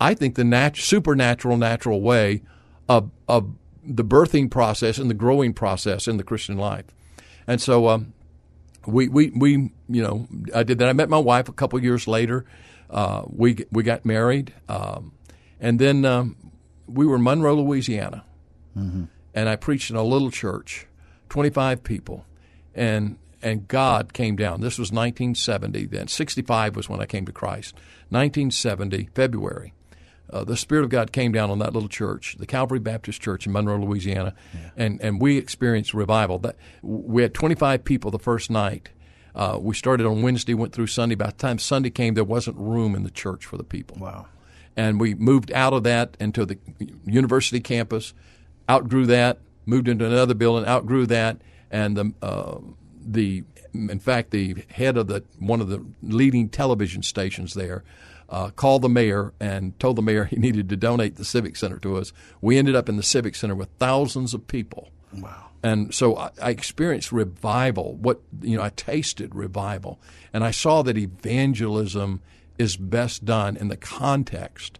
I 0.00 0.14
think 0.14 0.34
the 0.34 0.44
nat- 0.44 0.76
supernatural 0.76 1.56
natural 1.56 2.00
way 2.00 2.42
of 2.88 3.10
of 3.28 3.54
the 3.86 4.04
birthing 4.04 4.50
process 4.50 4.98
and 4.98 5.10
the 5.10 5.14
growing 5.14 5.52
process 5.52 6.08
in 6.08 6.16
the 6.16 6.24
Christian 6.24 6.56
life, 6.56 6.86
and 7.46 7.60
so. 7.60 7.88
Um, 7.88 8.12
we, 8.86 9.08
we, 9.08 9.30
we, 9.30 9.50
you 9.88 10.02
know, 10.02 10.28
I 10.54 10.62
did 10.62 10.78
that. 10.78 10.90
I 10.90 10.92
met 10.92 11.08
my 11.08 11.16
wife 11.18 11.48
a 11.48 11.54
couple 11.54 11.82
years 11.82 12.06
later. 12.06 12.44
Uh, 12.90 13.22
we 13.26 13.64
we 13.72 13.82
got 13.82 14.04
married, 14.04 14.52
um, 14.68 15.12
and 15.58 15.78
then 15.78 16.04
um, 16.04 16.36
we 16.86 17.06
were 17.06 17.16
in 17.16 17.22
Monroe, 17.22 17.54
Louisiana, 17.54 18.24
and 19.34 19.48
I 19.48 19.56
preached 19.56 19.90
in 19.90 19.96
a 19.96 20.02
little 20.02 20.30
church, 20.30 20.86
twenty 21.30 21.48
five 21.48 21.82
people, 21.82 22.26
and 22.74 23.16
and 23.44 23.68
God 23.68 24.12
came 24.12 24.36
down. 24.36 24.62
This 24.62 24.78
was 24.78 24.90
1970. 24.90 25.86
Then 25.86 26.08
65 26.08 26.76
was 26.76 26.88
when 26.88 27.00
I 27.00 27.04
came 27.04 27.26
to 27.26 27.32
Christ. 27.32 27.74
1970 28.08 29.10
February. 29.14 29.74
Uh, 30.30 30.42
the 30.42 30.56
Spirit 30.56 30.84
of 30.84 30.90
God 30.90 31.12
came 31.12 31.32
down 31.32 31.50
on 31.50 31.58
that 31.58 31.72
little 31.72 31.88
church, 31.88 32.36
the 32.38 32.46
Calvary 32.46 32.78
Baptist 32.78 33.20
Church 33.20 33.46
in 33.46 33.52
Monroe, 33.52 33.78
Louisiana, 33.78 34.34
and, 34.76 35.00
and 35.02 35.20
we 35.20 35.36
experienced 35.36 35.92
revival. 35.92 36.38
That 36.38 36.56
we 36.82 37.22
had 37.22 37.34
25 37.34 37.84
people 37.84 38.10
the 38.10 38.18
first 38.18 38.50
night. 38.50 38.90
Uh, 39.34 39.58
we 39.60 39.74
started 39.74 40.06
on 40.06 40.22
Wednesday, 40.22 40.54
went 40.54 40.72
through 40.72 40.86
Sunday. 40.86 41.14
By 41.14 41.26
the 41.26 41.32
time 41.32 41.58
Sunday 41.58 41.90
came, 41.90 42.14
there 42.14 42.24
wasn't 42.24 42.56
room 42.56 42.94
in 42.94 43.02
the 43.02 43.10
church 43.10 43.44
for 43.44 43.56
the 43.56 43.64
people. 43.64 43.98
Wow. 44.00 44.26
And 44.76 44.98
we 44.98 45.14
moved 45.14 45.52
out 45.52 45.72
of 45.72 45.82
that 45.84 46.16
into 46.18 46.46
the 46.46 46.58
university 47.04 47.60
campus, 47.60 48.14
outgrew 48.68 49.06
that, 49.06 49.38
moved 49.66 49.88
into 49.88 50.06
another 50.06 50.34
building, 50.34 50.66
outgrew 50.66 51.06
that, 51.06 51.38
and 51.70 51.96
the 51.96 52.12
uh, 52.22 52.58
the 53.06 53.44
in 53.74 53.98
fact 53.98 54.30
the 54.30 54.64
head 54.70 54.96
of 54.96 55.08
the 55.08 55.22
one 55.38 55.60
of 55.60 55.68
the 55.68 55.84
leading 56.02 56.48
television 56.48 57.02
stations 57.02 57.54
there 57.54 57.84
uh, 58.28 58.50
called 58.50 58.82
the 58.82 58.88
mayor 58.88 59.32
and 59.40 59.78
told 59.78 59.96
the 59.96 60.02
mayor 60.02 60.24
he 60.24 60.36
needed 60.36 60.68
to 60.68 60.76
donate 60.76 61.16
the 61.16 61.24
civic 61.24 61.56
center 61.56 61.78
to 61.78 61.96
us. 61.96 62.12
We 62.40 62.58
ended 62.58 62.74
up 62.74 62.88
in 62.88 62.96
the 62.96 63.02
civic 63.02 63.34
center 63.34 63.54
with 63.54 63.68
thousands 63.78 64.34
of 64.34 64.46
people. 64.46 64.90
Wow. 65.12 65.50
And 65.62 65.94
so 65.94 66.16
I, 66.16 66.30
I 66.42 66.50
experienced 66.50 67.12
revival. 67.12 67.94
What 67.94 68.20
you 68.42 68.56
know, 68.56 68.62
I 68.62 68.70
tasted 68.70 69.34
revival, 69.34 69.98
and 70.32 70.44
I 70.44 70.50
saw 70.50 70.82
that 70.82 70.98
evangelism 70.98 72.20
is 72.58 72.76
best 72.76 73.24
done 73.24 73.56
in 73.56 73.68
the 73.68 73.76
context 73.76 74.78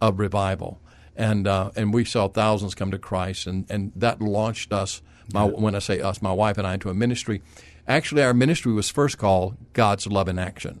of 0.00 0.18
revival. 0.18 0.80
And 1.16 1.48
uh, 1.48 1.72
and 1.76 1.92
we 1.92 2.04
saw 2.04 2.28
thousands 2.28 2.74
come 2.74 2.90
to 2.92 2.98
Christ, 2.98 3.46
and, 3.46 3.66
and 3.68 3.92
that 3.96 4.22
launched 4.22 4.72
us. 4.72 5.02
My, 5.32 5.44
when 5.44 5.76
I 5.76 5.78
say 5.78 6.00
us, 6.00 6.20
my 6.20 6.32
wife 6.32 6.58
and 6.58 6.66
I 6.66 6.74
into 6.74 6.90
a 6.90 6.94
ministry. 6.94 7.40
Actually, 7.86 8.22
our 8.22 8.34
ministry 8.34 8.72
was 8.72 8.90
first 8.90 9.16
called 9.16 9.56
God's 9.74 10.06
Love 10.08 10.28
in 10.28 10.38
Action, 10.40 10.80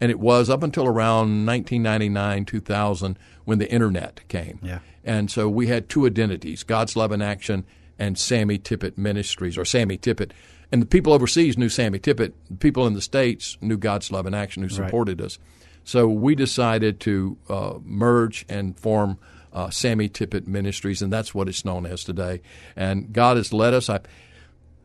and 0.00 0.10
it 0.10 0.20
was 0.20 0.48
up 0.48 0.62
until 0.62 0.86
around 0.86 1.46
1999, 1.46 2.44
2000, 2.44 3.18
when 3.44 3.58
the 3.58 3.70
internet 3.70 4.20
came. 4.28 4.60
Yeah. 4.62 4.80
And 5.04 5.30
so 5.30 5.48
we 5.48 5.68
had 5.68 5.88
two 5.88 6.06
identities 6.06 6.62
God's 6.62 6.96
Love 6.96 7.12
in 7.12 7.22
Action 7.22 7.64
and 7.98 8.18
Sammy 8.18 8.58
Tippit 8.58 8.96
Ministries, 8.96 9.58
or 9.58 9.64
Sammy 9.64 9.98
Tippit. 9.98 10.32
And 10.70 10.82
the 10.82 10.86
people 10.86 11.12
overseas 11.12 11.56
knew 11.56 11.68
Sammy 11.68 11.98
Tippit. 11.98 12.32
The 12.50 12.56
people 12.56 12.86
in 12.86 12.94
the 12.94 13.00
States 13.00 13.56
knew 13.60 13.76
God's 13.78 14.12
Love 14.12 14.26
in 14.26 14.34
Action 14.34 14.62
who 14.62 14.68
supported 14.68 15.20
us. 15.20 15.38
So 15.82 16.06
we 16.06 16.34
decided 16.34 17.00
to 17.00 17.38
uh, 17.48 17.74
merge 17.82 18.44
and 18.48 18.78
form 18.78 19.18
uh, 19.54 19.70
Sammy 19.70 20.08
Tippit 20.08 20.46
Ministries, 20.46 21.00
and 21.00 21.10
that's 21.10 21.34
what 21.34 21.48
it's 21.48 21.64
known 21.64 21.86
as 21.86 22.04
today. 22.04 22.42
And 22.76 23.12
God 23.12 23.38
has 23.38 23.52
led 23.54 23.72
us. 23.72 23.88
I, 23.88 24.00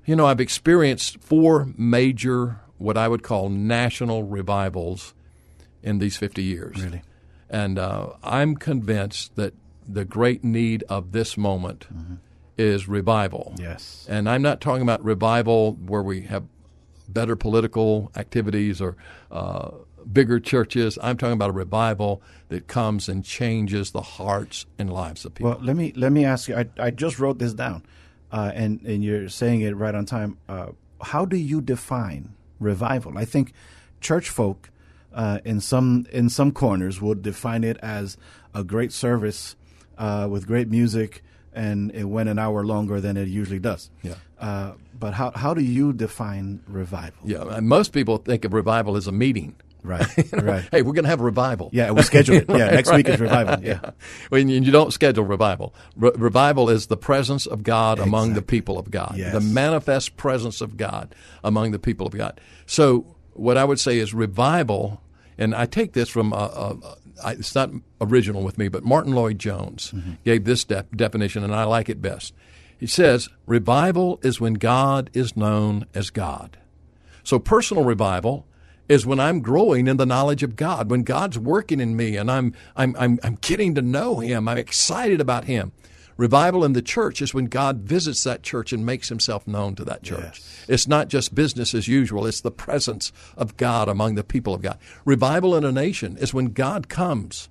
you 0.06 0.16
know, 0.16 0.26
I've 0.26 0.40
experienced 0.40 1.20
four 1.20 1.68
major, 1.78 2.62
what 2.84 2.98
I 2.98 3.08
would 3.08 3.24
call 3.24 3.48
national 3.50 4.24
revivals 4.24 5.14
in 5.82 6.00
these 6.00 6.18
50 6.18 6.44
years. 6.44 6.84
Really? 6.84 7.02
And 7.50 7.80
uh, 7.80 8.10
I'm 8.22 8.56
convinced 8.56 9.38
that 9.38 9.54
the 9.88 10.04
great 10.04 10.44
need 10.44 10.84
of 10.90 11.14
this 11.14 11.38
moment 11.38 11.88
is 12.58 12.88
revival. 12.88 13.54
Yes. 13.58 14.06
And 14.10 14.30
I'm 14.30 14.42
not 14.42 14.60
talking 14.60 14.82
about 14.82 15.02
revival 15.04 15.74
where 15.74 16.04
we 16.04 16.22
have 16.24 16.44
better 17.08 17.38
political 17.38 18.12
activities 18.18 18.82
or 18.82 18.98
uh, 19.32 19.72
bigger 20.12 20.42
churches. 20.42 20.98
I'm 21.02 21.18
talking 21.18 21.34
about 21.34 21.52
a 21.52 21.54
revival 21.54 22.22
that 22.50 22.68
comes 22.68 23.08
and 23.08 23.24
changes 23.24 23.92
the 23.92 24.02
hearts 24.02 24.66
and 24.78 24.92
lives 24.92 25.24
of 25.24 25.36
people. 25.36 25.52
Well, 25.52 25.60
let 25.62 25.78
me 25.78 25.94
let 25.96 26.12
me 26.12 26.26
ask 26.26 26.50
you. 26.50 26.56
I, 26.56 26.66
I 26.78 26.92
just 26.92 27.18
wrote 27.20 27.40
this 27.40 27.54
down, 27.54 27.86
uh, 28.32 28.52
and 28.54 28.82
and 28.82 29.04
you're 29.04 29.30
saying 29.30 29.62
it 29.62 29.76
right 29.76 29.96
on 29.96 30.06
time. 30.06 30.38
Uh, 30.50 30.68
how 31.02 31.26
do 31.26 31.38
you 31.38 31.62
define 31.62 32.34
revival? 32.64 33.18
I 33.18 33.26
think 33.26 33.54
church 34.02 34.30
folk 34.30 34.70
uh, 35.14 35.40
in 35.46 35.60
some 35.60 36.06
in 36.12 36.30
some 36.30 36.52
corners 36.52 37.02
would 37.02 37.22
define 37.22 37.64
it 37.64 37.78
as 37.82 38.18
a 38.54 38.64
great 38.64 38.92
service 38.92 39.56
uh, 39.98 40.28
with 40.30 40.48
great 40.48 40.70
music, 40.70 41.24
and 41.54 41.92
it 41.92 42.06
went 42.06 42.30
an 42.30 42.40
hour 42.40 42.66
longer 42.66 43.00
than 43.00 43.18
it 43.18 43.28
usually 43.28 43.60
does. 43.60 43.90
Yeah. 44.02 44.16
Uh, 44.40 44.74
but 45.00 45.14
how 45.14 45.32
how 45.32 45.54
do 45.54 45.62
you 45.62 45.94
define 45.94 46.62
revival? 46.68 47.20
yeah, 47.24 47.60
most 47.60 47.94
people 47.94 48.18
think 48.18 48.46
of 48.46 48.54
revival 48.54 48.96
as 48.96 49.08
a 49.08 49.12
meeting. 49.12 49.56
Right. 49.84 50.08
Right. 50.34 50.66
Hey, 50.72 50.82
we're 50.82 50.94
going 50.94 51.04
to 51.04 51.10
have 51.10 51.20
a 51.22 51.24
revival. 51.26 51.70
Yeah, 51.74 51.92
we 51.92 52.02
schedule 52.04 52.36
it. 52.38 52.46
Yeah, 52.50 52.56
Right, 52.66 52.74
next 52.74 52.94
week 52.94 53.08
is 53.10 53.20
revival. 53.20 53.64
Yeah. 53.64 53.92
When 54.30 54.48
you, 54.50 54.62
you 54.62 54.72
don't 54.72 54.92
schedule 54.94 55.26
revival. 55.26 55.74
Re- 55.96 56.12
revival 56.16 56.70
is 56.70 56.88
the 56.88 56.98
presence 56.98 57.46
of 57.46 57.64
God 57.64 58.00
among 58.00 58.34
the 58.34 58.42
people 58.42 58.80
of 58.80 58.90
God, 58.92 59.16
Yes. 59.18 59.34
the 59.34 59.42
manifest 59.42 60.18
presence 60.18 60.62
of 60.62 60.78
God 60.78 61.14
among 61.44 61.72
the 61.72 61.80
people 61.80 62.08
of 62.08 62.14
God. 62.14 62.40
So, 62.66 63.06
what 63.34 63.58
I 63.58 63.66
would 63.66 63.80
say 63.80 64.00
is 64.00 64.14
revival, 64.14 65.02
and 65.38 65.54
I 65.56 65.66
take 65.66 65.94
this 65.94 66.08
from, 66.10 66.34
uh, 66.34 66.38
uh, 66.38 66.76
I, 67.24 67.32
it's 67.34 67.56
not 67.56 67.72
original 68.00 68.44
with 68.44 68.58
me, 68.58 68.68
but 68.70 68.84
Martyn 68.84 69.14
Lloyd-Jones 69.14 69.92
Mm-hmm. 69.92 70.12
gave 70.24 70.44
this 70.46 70.64
de- 70.64 70.86
definition, 70.96 71.44
and 71.44 71.54
I 71.54 71.64
like 71.64 71.90
it 71.90 72.02
best. 72.02 72.34
He 72.78 72.88
says, 72.88 73.30
Revival 73.46 74.20
is 74.24 74.40
when 74.42 74.54
God 74.56 75.10
is 75.14 75.36
known 75.38 75.86
as 75.96 76.10
God. 76.10 76.58
So 77.24 77.40
personal 77.40 77.84
revival 77.86 78.46
is 78.90 79.06
when 79.06 79.20
I'm 79.20 79.42
growing 79.42 79.88
in 79.88 79.98
the 79.98 80.06
knowledge 80.06 80.44
of 80.44 80.56
God, 80.56 80.90
when 80.90 81.04
God's 81.04 81.40
working 81.40 81.80
in 81.80 81.96
me 81.96 82.18
and 82.18 82.30
I'm 82.30 82.54
I'm 82.76 82.96
I'm, 82.98 83.20
I'm 83.24 83.36
getting 83.42 83.76
to 83.76 83.82
know 83.82 84.20
him, 84.20 84.48
I'm 84.48 84.58
excited 84.58 85.22
about 85.22 85.46
him. 85.46 85.72
Revival 86.16 86.64
in 86.64 86.74
the 86.74 86.82
church 86.82 87.22
is 87.22 87.34
when 87.34 87.46
God 87.46 87.78
visits 87.78 88.24
that 88.24 88.44
church 88.44 88.72
and 88.72 88.86
makes 88.86 89.10
himself 89.10 89.48
known 89.48 89.76
to 89.76 89.86
that 89.86 90.04
church. 90.04 90.42
It's 90.68 90.88
not 90.88 91.08
just 91.08 91.34
business 91.34 91.74
as 91.74 91.88
usual, 91.88 92.28
it's 92.28 92.42
the 92.42 92.52
presence 92.52 93.12
of 93.36 93.58
God 93.58 93.90
among 93.90 94.16
the 94.16 94.24
people 94.24 94.54
of 94.54 94.62
God. 94.62 94.78
Revival 95.06 95.56
in 95.56 95.64
a 95.64 95.72
nation 95.72 96.18
is 96.18 96.34
when 96.34 96.48
God 96.48 96.88
comes 96.88 97.50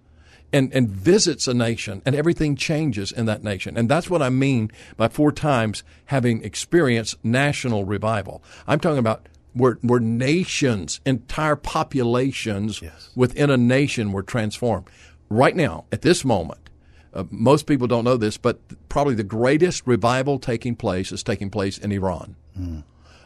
and, 0.53 0.73
and 0.73 0.89
visits 0.89 1.49
a 1.49 1.55
nation 1.55 2.03
and 2.05 2.15
everything 2.15 2.55
changes 2.55 3.11
in 3.11 3.27
that 3.27 3.43
nation. 3.43 3.77
And 3.77 3.89
that's 3.89 4.11
what 4.11 4.23
I 4.23 4.29
mean 4.29 4.71
by 4.97 5.09
four 5.09 5.33
times 5.33 5.83
having 6.07 6.45
experienced 6.45 7.17
national 7.25 7.85
revival. 7.85 8.45
I'm 8.67 8.79
talking 8.79 8.99
about 8.99 9.29
where, 9.54 9.78
where 9.82 10.00
nations, 10.00 11.00
entire 11.04 11.56
populations 11.56 12.80
Yes. 12.82 13.11
within 13.14 13.50
a 13.50 13.56
nation 13.56 14.12
were 14.12 14.23
transformed. 14.23 14.87
Right 15.28 15.54
now, 15.56 15.85
at 15.92 16.02
this 16.02 16.25
moment, 16.25 16.71
uh, 17.14 17.25
most 17.30 17.66
people 17.66 17.87
don't 17.87 18.04
know 18.04 18.16
this, 18.16 18.37
but 18.38 18.61
probably 18.88 19.14
the 19.14 19.25
greatest 19.25 19.87
revival 19.87 20.38
taking 20.38 20.75
place 20.76 21.12
is 21.12 21.23
taking 21.23 21.50
place 21.50 21.76
in 21.78 21.92
Iran. 21.92 22.37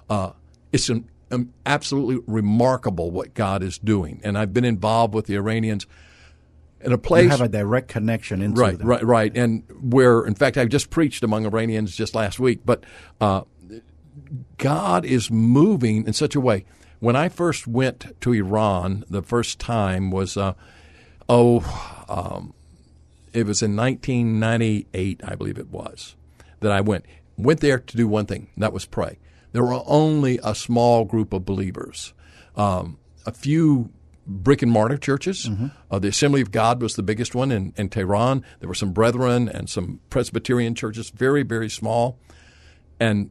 Uh, 0.08 0.30
it's 0.72 0.88
an, 0.88 1.08
um, 1.30 1.52
absolutely 1.64 2.22
remarkable 2.26 3.10
what 3.10 3.34
God 3.34 3.62
is 3.62 3.78
doing. 3.78 4.20
And 4.24 4.36
I've 4.38 4.52
been 4.52 4.64
involved 4.64 5.14
with 5.14 5.26
the 5.26 5.34
Iranians 5.36 5.86
in 6.80 6.92
a 6.92 6.98
place 6.98 7.24
You 7.24 7.30
have 7.30 7.40
a 7.40 7.48
direct 7.48 7.88
connection 7.88 8.42
into 8.42 8.60
right, 8.60 8.78
them. 8.78 8.86
right, 8.86 9.02
right, 9.04 9.36
and 9.36 9.64
where, 9.80 10.24
in 10.26 10.34
fact, 10.34 10.56
I 10.58 10.64
just 10.66 10.90
preached 10.90 11.24
among 11.24 11.44
Iranians 11.46 11.96
just 11.96 12.14
last 12.14 12.38
week. 12.38 12.60
But 12.64 12.84
uh, 13.20 13.42
God 14.58 15.04
is 15.04 15.30
moving 15.30 16.06
in 16.06 16.12
such 16.12 16.34
a 16.34 16.40
way. 16.40 16.64
When 17.00 17.16
I 17.16 17.28
first 17.28 17.66
went 17.66 18.20
to 18.22 18.32
Iran, 18.32 19.04
the 19.08 19.22
first 19.22 19.58
time 19.58 20.10
was, 20.10 20.36
uh, 20.36 20.54
oh, 21.28 22.04
um, 22.08 22.54
it 23.32 23.46
was 23.46 23.62
in 23.62 23.76
1998, 23.76 25.20
I 25.24 25.34
believe 25.34 25.58
it 25.58 25.68
was, 25.68 26.16
that 26.60 26.72
I 26.72 26.80
went. 26.80 27.04
Went 27.36 27.60
there 27.60 27.78
to 27.78 27.96
do 27.96 28.08
one 28.08 28.24
thing, 28.24 28.48
and 28.54 28.62
that 28.62 28.72
was 28.72 28.86
pray. 28.86 29.18
There 29.52 29.62
were 29.62 29.82
only 29.86 30.40
a 30.42 30.54
small 30.54 31.04
group 31.04 31.34
of 31.34 31.44
believers, 31.44 32.14
um, 32.56 32.98
a 33.26 33.32
few 33.32 33.90
brick 34.26 34.62
and 34.62 34.72
mortar 34.72 34.96
churches. 34.96 35.46
Uh, 35.90 35.98
the 35.98 36.08
Assembly 36.08 36.40
of 36.40 36.50
God 36.50 36.82
was 36.82 36.94
the 36.94 37.02
biggest 37.02 37.34
one 37.34 37.52
in, 37.52 37.72
in 37.76 37.88
Tehran. 37.88 38.42
There 38.60 38.68
were 38.68 38.74
some 38.74 38.92
Brethren 38.92 39.48
and 39.48 39.68
some 39.68 40.00
Presbyterian 40.10 40.74
churches, 40.74 41.10
very, 41.10 41.42
very 41.42 41.68
small. 41.68 42.18
And 42.98 43.30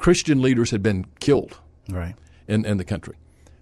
Christian 0.00 0.40
leaders 0.40 0.70
had 0.70 0.82
been 0.82 1.04
killed 1.20 1.58
Right. 1.90 2.14
in, 2.48 2.64
in 2.64 2.78
the 2.78 2.84
country. 2.84 3.16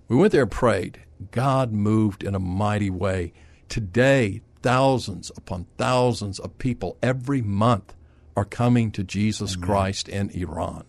We 0.06 0.14
went 0.14 0.30
there 0.30 0.42
and 0.42 0.50
prayed. 0.50 1.00
God 1.32 1.72
moved 1.72 2.22
in 2.22 2.36
a 2.36 2.38
mighty 2.38 2.90
way. 2.90 3.32
Today, 3.68 4.42
thousands 4.62 5.32
upon 5.36 5.66
thousands 5.78 6.38
of 6.38 6.56
people 6.58 6.96
every 7.02 7.42
month 7.42 7.92
are 8.36 8.44
coming 8.44 8.92
to 8.92 9.02
Jesus 9.02 9.56
Amen. 9.56 9.66
Christ 9.66 10.08
in 10.08 10.30
Iran. 10.30 10.84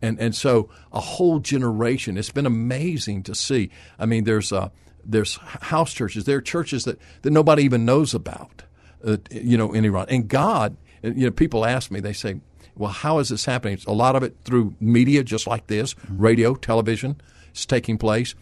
And 0.00 0.18
and 0.18 0.34
so 0.34 0.70
a 0.92 1.00
whole 1.00 1.40
generation. 1.40 2.16
It's 2.16 2.30
been 2.30 2.46
amazing 2.46 3.22
to 3.24 3.34
see. 3.34 3.68
I 3.98 4.06
mean, 4.06 4.24
there's 4.24 4.50
uh, 4.50 4.70
there's 5.04 5.36
house 5.36 5.92
churches. 5.92 6.24
There 6.24 6.38
are 6.38 6.42
churches 6.42 6.84
that, 6.84 6.98
that 7.20 7.30
nobody 7.30 7.64
even 7.64 7.84
knows 7.84 8.14
about. 8.14 8.62
Uh, 9.04 9.18
you 9.30 9.58
know, 9.58 9.74
in 9.74 9.84
Iran. 9.84 10.06
And 10.08 10.26
God, 10.26 10.74
you 11.02 11.26
know, 11.26 11.30
people 11.30 11.66
ask 11.66 11.90
me. 11.90 12.00
They 12.00 12.14
say, 12.14 12.40
"Well, 12.76 12.90
how 12.90 13.18
is 13.18 13.28
this 13.28 13.44
happening?" 13.44 13.74
It's 13.74 13.84
a 13.86 13.92
lot 13.92 14.16
of 14.16 14.22
it 14.22 14.36
through 14.44 14.74
media, 14.80 15.24
just 15.24 15.46
like 15.46 15.66
this, 15.66 15.94
Mm-hmm. 15.94 16.18
radio, 16.22 16.54
television. 16.54 17.20
It's 17.50 17.66
taking 17.66 17.98
place, 17.98 18.34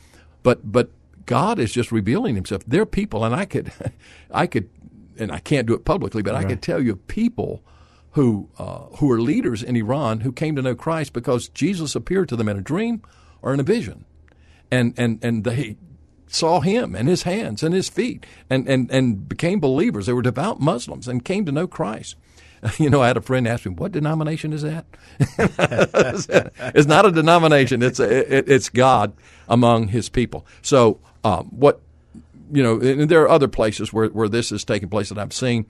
but 0.43 0.71
but 0.71 0.91
God 1.26 1.59
is 1.59 1.73
just 1.73 1.91
revealing 1.93 2.35
Himself. 2.35 2.62
There 2.67 2.83
are 2.83 2.87
people, 2.87 3.25
and 3.25 3.35
I 3.35 3.45
could, 3.45 3.73
I 4.31 4.47
could, 4.47 4.69
and 5.19 5.31
I 5.33 5.38
can't 5.38 5.67
do 5.67 5.75
it 5.75 5.85
publicly, 5.85 6.23
but 6.23 6.35
I 6.35 6.45
could 6.45 6.61
tell 6.62 6.83
you 6.83 6.97
people 6.97 7.62
who 8.12 8.49
uh, 8.59 8.81
who 8.99 9.11
are 9.11 9.21
leaders 9.21 9.62
in 9.62 9.76
Iran 9.76 10.21
who 10.21 10.33
came 10.33 10.55
to 10.57 10.62
know 10.62 10.75
Christ 10.75 11.12
because 11.12 11.49
Jesus 11.49 11.95
appeared 11.95 12.29
to 12.29 12.37
them 12.37 12.49
in 12.49 12.57
a 12.57 12.62
dream 12.62 13.03
or 13.43 13.53
in 13.55 13.61
a 13.61 13.64
vision, 13.64 14.05
and 14.71 14.95
and 14.97 15.19
and 15.25 15.45
they 15.45 15.76
saw 16.26 16.61
him 16.61 16.97
and 16.97 17.07
his 17.09 17.23
hands 17.23 17.62
and 17.62 17.73
his 17.75 17.88
feet 17.88 18.26
and 18.50 18.69
and 18.69 18.91
and 18.91 19.29
became 19.29 19.61
believers. 19.61 20.07
They 20.07 20.12
were 20.12 20.23
devout 20.23 20.61
Muslims 20.61 21.07
and 21.09 21.25
came 21.25 21.45
to 21.45 21.53
know 21.53 21.67
Christ. 21.69 22.17
You 22.78 22.88
know, 22.90 23.02
I 23.02 23.09
had 23.09 23.16
a 23.16 23.21
friend 23.21 23.47
ask 23.47 23.66
me, 23.66 23.73
"What 23.75 23.92
denomination 23.92 24.52
is 24.52 24.62
that?" 24.62 24.87
it's 26.75 26.88
not 26.88 27.06
a 27.06 27.12
denomination; 27.12 27.83
it's 27.83 28.00
a, 28.00 28.37
it, 28.38 28.49
it's 28.49 28.68
God 28.68 29.12
among 29.49 29.88
His 29.88 30.09
people. 30.09 30.47
So, 30.62 30.99
um, 31.23 31.47
what 31.49 31.80
you 32.52 32.62
know, 32.62 32.80
and 32.80 33.09
there 33.09 33.23
are 33.23 33.28
other 33.28 33.49
places 33.49 33.92
where 33.92 34.09
where 34.09 34.28
this 34.28 34.52
is 34.52 34.64
taking 34.64 34.88
place 34.88 35.09
that 35.11 35.18
I'm 35.18 35.30
seeing. 35.30 35.66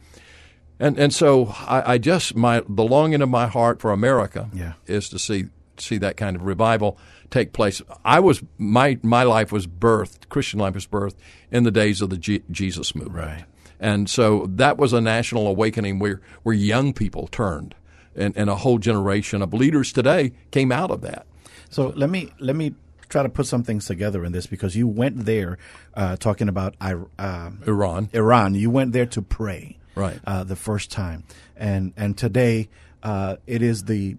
And 0.80 0.98
and 0.98 1.12
so 1.14 1.46
I, 1.60 1.94
I 1.94 1.98
just 1.98 2.34
my 2.34 2.62
the 2.68 2.84
longing 2.84 3.22
of 3.22 3.28
my 3.28 3.46
heart 3.46 3.80
for 3.80 3.92
America 3.92 4.48
Yeah. 4.52 4.72
is 4.86 5.08
to 5.10 5.18
see 5.18 5.46
see 5.78 5.98
that 5.98 6.16
kind 6.16 6.34
of 6.36 6.42
revival 6.42 6.98
take 7.30 7.52
place. 7.52 7.80
I 8.04 8.18
was 8.20 8.42
my 8.58 8.98
my 9.02 9.22
life 9.22 9.52
was 9.52 9.66
birthed 9.68 10.28
Christian 10.28 10.58
life 10.60 10.74
was 10.74 10.86
birthed 10.86 11.14
in 11.52 11.62
the 11.64 11.70
days 11.70 12.00
of 12.00 12.10
the 12.10 12.16
G, 12.16 12.42
Jesus 12.50 12.94
movement, 12.94 13.16
Right. 13.26 13.44
And 13.84 14.08
so 14.08 14.46
that 14.48 14.78
was 14.78 14.94
a 14.94 15.00
national 15.02 15.46
awakening 15.46 15.98
where 15.98 16.22
where 16.42 16.54
young 16.54 16.94
people 16.94 17.26
turned, 17.26 17.74
and 18.16 18.34
and 18.34 18.48
a 18.48 18.56
whole 18.56 18.78
generation 18.78 19.42
of 19.42 19.52
leaders 19.52 19.92
today 19.92 20.32
came 20.50 20.72
out 20.72 20.90
of 20.90 21.02
that. 21.02 21.26
So 21.68 21.92
let 21.94 22.08
me 22.08 22.32
let 22.40 22.56
me 22.56 22.74
try 23.10 23.22
to 23.22 23.28
put 23.28 23.44
some 23.44 23.62
things 23.62 23.84
together 23.84 24.24
in 24.24 24.32
this 24.32 24.46
because 24.46 24.74
you 24.74 24.88
went 24.88 25.26
there 25.26 25.58
uh, 25.92 26.16
talking 26.16 26.48
about 26.48 26.74
uh, 26.80 27.50
Iran, 27.66 28.08
Iran. 28.14 28.54
You 28.54 28.70
went 28.70 28.92
there 28.92 29.04
to 29.04 29.20
pray, 29.20 29.76
Right. 29.94 30.18
Uh, 30.26 30.44
the 30.44 30.56
first 30.56 30.90
time, 30.90 31.24
and 31.54 31.92
and 31.94 32.16
today 32.16 32.70
uh, 33.02 33.36
it 33.46 33.60
is 33.60 33.84
the 33.84 34.16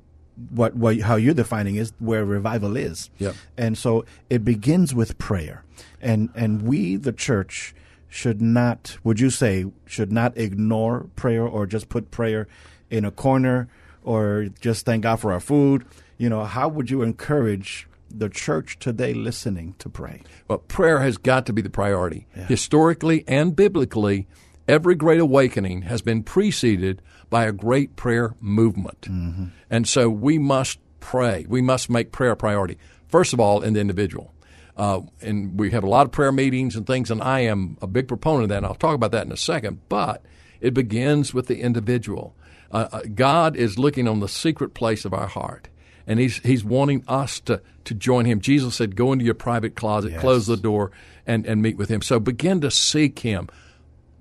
what 0.51 0.75
what 0.75 0.99
how 0.99 1.15
you're 1.15 1.33
defining 1.33 1.77
is 1.77 1.91
where 1.97 2.23
revival 2.23 2.77
is. 2.77 3.09
Yep. 3.17 3.33
And 3.57 3.79
so 3.79 4.05
it 4.29 4.45
begins 4.45 4.93
with 4.93 5.17
prayer, 5.17 5.63
and 6.01 6.29
and 6.35 6.61
we 6.61 6.97
the 6.97 7.13
church 7.13 7.73
should 8.15 8.41
not 8.41 8.97
would 9.03 9.19
you 9.19 9.29
say 9.29 9.65
should 9.85 10.09
not 10.09 10.37
ignore 10.37 11.07
prayer 11.17 11.43
or 11.43 11.65
just 11.65 11.89
put 11.89 12.11
prayer 12.11 12.47
in 12.89 13.03
a 13.03 13.11
corner 13.11 13.67
or 14.03 14.47
just 14.61 14.85
thank 14.85 15.03
God 15.03 15.17
for 15.17 15.33
our 15.33 15.41
food. 15.41 15.85
You 16.17 16.29
know, 16.29 16.45
how 16.45 16.69
would 16.69 16.89
you 16.89 17.01
encourage 17.01 17.89
the 18.09 18.29
church 18.29 18.79
today 18.79 19.13
listening 19.13 19.75
to 19.79 19.89
pray? 19.89 20.21
Well, 20.47 20.59
prayer 20.59 20.99
has 20.99 21.17
got 21.17 21.45
to 21.47 21.53
be 21.53 21.61
the 21.61 21.69
priority. 21.69 22.27
Historically 22.31 23.25
and 23.27 23.53
biblically, 23.53 24.27
every 24.65 24.95
great 24.95 25.19
awakening 25.19 25.81
has 25.81 26.01
been 26.01 26.23
preceded 26.23 27.01
by 27.29 27.45
a 27.45 27.51
great 27.51 27.97
prayer 27.97 28.35
movement. 28.39 29.01
Mm-hmm. 29.01 29.45
And 29.69 29.87
so 29.87 30.09
we 30.09 30.37
must 30.37 30.79
pray. 31.01 31.45
We 31.49 31.61
must 31.61 31.89
make 31.89 32.13
prayer 32.13 32.31
a 32.31 32.37
priority. 32.37 32.77
First 33.09 33.33
of 33.33 33.41
all, 33.41 33.61
in 33.61 33.73
the 33.73 33.81
individual. 33.81 34.31
Uh, 34.77 35.01
and 35.21 35.57
we 35.57 35.71
have 35.71 35.83
a 35.83 35.89
lot 35.89 36.05
of 36.05 36.11
prayer 36.11 36.31
meetings 36.31 36.75
and 36.75 36.85
things, 36.85 37.09
and 37.09 37.21
I 37.21 37.41
am 37.41 37.77
a 37.81 37.87
big 37.87 38.07
proponent 38.07 38.43
of 38.43 38.49
that, 38.49 38.57
and 38.57 38.65
I'll 38.65 38.75
talk 38.75 38.95
about 38.95 39.11
that 39.11 39.25
in 39.25 39.31
a 39.31 39.37
second. 39.37 39.79
But 39.87 40.23
it 40.59 40.73
begins 40.73 41.33
with 41.33 41.47
the 41.47 41.61
individual. 41.61 42.35
Uh, 42.71 42.87
uh, 42.91 43.01
God 43.13 43.55
is 43.55 43.79
looking 43.79 44.07
on 44.07 44.19
the 44.19 44.27
secret 44.27 44.73
place 44.73 45.05
of 45.05 45.13
our 45.13 45.27
heart 45.27 45.69
and 46.07 46.19
he's 46.19 46.37
he's 46.39 46.63
wanting 46.63 47.03
us 47.07 47.39
to 47.41 47.61
to 47.85 47.93
join 47.93 48.25
him. 48.25 48.39
Jesus 48.39 48.75
said, 48.75 48.95
"Go 48.95 49.13
into 49.13 49.25
your 49.25 49.33
private 49.33 49.75
closet, 49.75 50.17
close 50.17 50.47
the 50.47 50.57
door, 50.57 50.91
and 51.25 51.45
and 51.45 51.61
meet 51.61 51.77
with 51.77 51.89
him." 51.89 52.01
So 52.01 52.19
begin 52.19 52.61
to 52.61 52.71
seek 52.71 53.19
him 53.19 53.49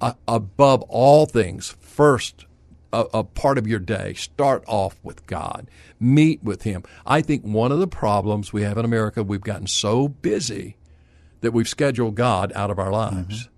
uh, 0.00 0.14
above 0.26 0.82
all 0.82 1.26
things. 1.26 1.76
First, 1.80 2.46
a, 2.94 3.18
a 3.18 3.24
part 3.24 3.59
of 3.59 3.66
your 3.66 3.78
day, 3.78 4.14
start 4.14 4.64
off 4.66 4.96
with 5.02 5.26
God. 5.26 5.66
Meet 5.98 6.42
with 6.42 6.62
him. 6.62 6.85
I 7.07 7.20
think 7.20 7.42
one 7.42 7.72
of 7.72 7.78
the 7.78 7.87
problems 7.87 8.52
we 8.52 8.62
have 8.62 8.78
in 8.78 8.85
America, 8.85 9.22
we've 9.22 9.40
gotten 9.40 9.66
so 9.66 10.09
busy 10.09 10.76
that 11.40 11.52
we've 11.52 11.68
scheduled 11.68 12.14
God 12.14 12.52
out 12.54 12.70
of 12.70 12.78
our 12.78 12.90
lives. 12.90 13.48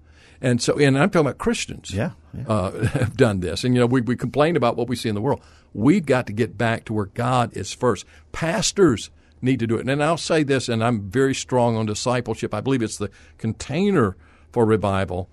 And 0.40 0.60
so, 0.60 0.78
and 0.78 0.98
I'm 0.98 1.08
talking 1.10 1.26
about 1.26 1.38
Christians 1.38 1.92
Yeah, 1.92 2.10
yeah. 2.34 2.44
uh, 2.46 2.86
have 2.88 3.16
done 3.16 3.40
this. 3.40 3.64
And, 3.64 3.74
you 3.74 3.80
know, 3.80 3.86
we, 3.86 4.00
we 4.00 4.16
complain 4.16 4.56
about 4.56 4.76
what 4.76 4.88
we 4.88 4.96
see 4.96 5.08
in 5.08 5.14
the 5.14 5.20
world. 5.20 5.40
We've 5.72 6.04
got 6.04 6.26
to 6.26 6.32
get 6.32 6.58
back 6.58 6.84
to 6.86 6.92
where 6.92 7.06
God 7.06 7.56
is 7.56 7.72
first. 7.72 8.04
Pastors 8.32 9.10
need 9.40 9.58
to 9.60 9.66
do 9.66 9.76
it. 9.76 9.88
And 9.88 10.02
I'll 10.02 10.16
say 10.16 10.42
this, 10.42 10.68
and 10.68 10.82
I'm 10.82 11.08
very 11.10 11.34
strong 11.34 11.76
on 11.76 11.86
discipleship. 11.86 12.54
I 12.54 12.60
believe 12.60 12.82
it's 12.82 12.96
the 12.98 13.10
container 13.38 14.16
for 14.52 14.64
revival. 14.64 15.28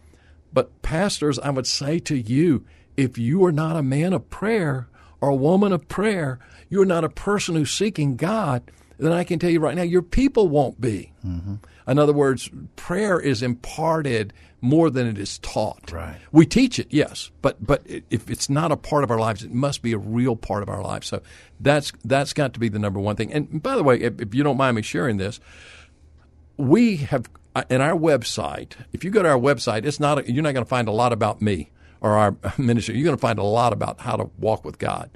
But, 0.53 0.81
pastors, 0.81 1.39
I 1.39 1.49
would 1.49 1.67
say 1.67 1.99
to 1.99 2.15
you, 2.15 2.65
if 2.95 3.17
you 3.17 3.43
are 3.45 3.51
not 3.51 3.75
a 3.75 3.83
man 3.83 4.13
of 4.13 4.29
prayer 4.29 4.87
or 5.19 5.29
a 5.29 5.35
woman 5.35 5.73
of 5.73 5.87
prayer, 5.87 6.39
you're 6.69 6.85
not 6.85 7.03
a 7.03 7.09
person 7.09 7.55
who's 7.55 7.71
seeking 7.71 8.15
God, 8.15 8.61
then 8.99 9.11
I 9.11 9.23
can 9.23 9.39
tell 9.39 9.49
you 9.49 9.59
right 9.59 9.75
now, 9.75 9.83
your 9.83 10.01
people 10.01 10.47
won't 10.47 10.79
be. 10.79 11.11
Mm-hmm. 11.25 11.55
In 11.87 11.99
other 11.99 12.13
words, 12.13 12.49
prayer 12.75 13.19
is 13.19 13.41
imparted 13.41 14.33
more 14.61 14.89
than 14.89 15.07
it 15.07 15.17
is 15.17 15.39
taught. 15.39 15.91
Right. 15.91 16.15
We 16.31 16.45
teach 16.45 16.79
it, 16.79 16.87
yes, 16.89 17.31
but 17.41 17.65
but 17.65 17.81
if 17.85 18.29
it's 18.29 18.49
not 18.49 18.71
a 18.71 18.77
part 18.77 19.03
of 19.03 19.11
our 19.11 19.19
lives, 19.19 19.43
it 19.43 19.51
must 19.51 19.81
be 19.81 19.91
a 19.91 19.97
real 19.97 20.37
part 20.37 20.63
of 20.63 20.69
our 20.69 20.81
lives. 20.81 21.07
So 21.07 21.21
that's 21.59 21.91
that's 22.05 22.31
got 22.31 22.53
to 22.53 22.61
be 22.61 22.69
the 22.69 22.79
number 22.79 22.99
one 22.99 23.17
thing. 23.17 23.33
And 23.33 23.61
by 23.61 23.75
the 23.75 23.83
way, 23.83 23.99
if, 23.99 24.21
if 24.21 24.33
you 24.33 24.41
don't 24.41 24.55
mind 24.55 24.77
me 24.77 24.81
sharing 24.81 25.17
this, 25.17 25.41
we 26.55 26.97
have 26.97 27.29
in 27.69 27.81
our 27.81 27.97
website. 27.97 28.73
If 28.91 29.03
you 29.03 29.11
go 29.11 29.23
to 29.23 29.29
our 29.29 29.39
website, 29.39 29.85
it's 29.85 29.99
not 29.99 30.27
you're 30.27 30.43
not 30.43 30.53
going 30.53 30.65
to 30.65 30.69
find 30.69 30.87
a 30.87 30.91
lot 30.91 31.13
about 31.13 31.41
me 31.41 31.71
or 32.01 32.17
our 32.17 32.35
ministry. 32.57 32.95
You're 32.95 33.05
going 33.05 33.17
to 33.17 33.21
find 33.21 33.39
a 33.39 33.43
lot 33.43 33.73
about 33.73 34.01
how 34.01 34.15
to 34.15 34.29
walk 34.37 34.65
with 34.65 34.79
God. 34.79 35.09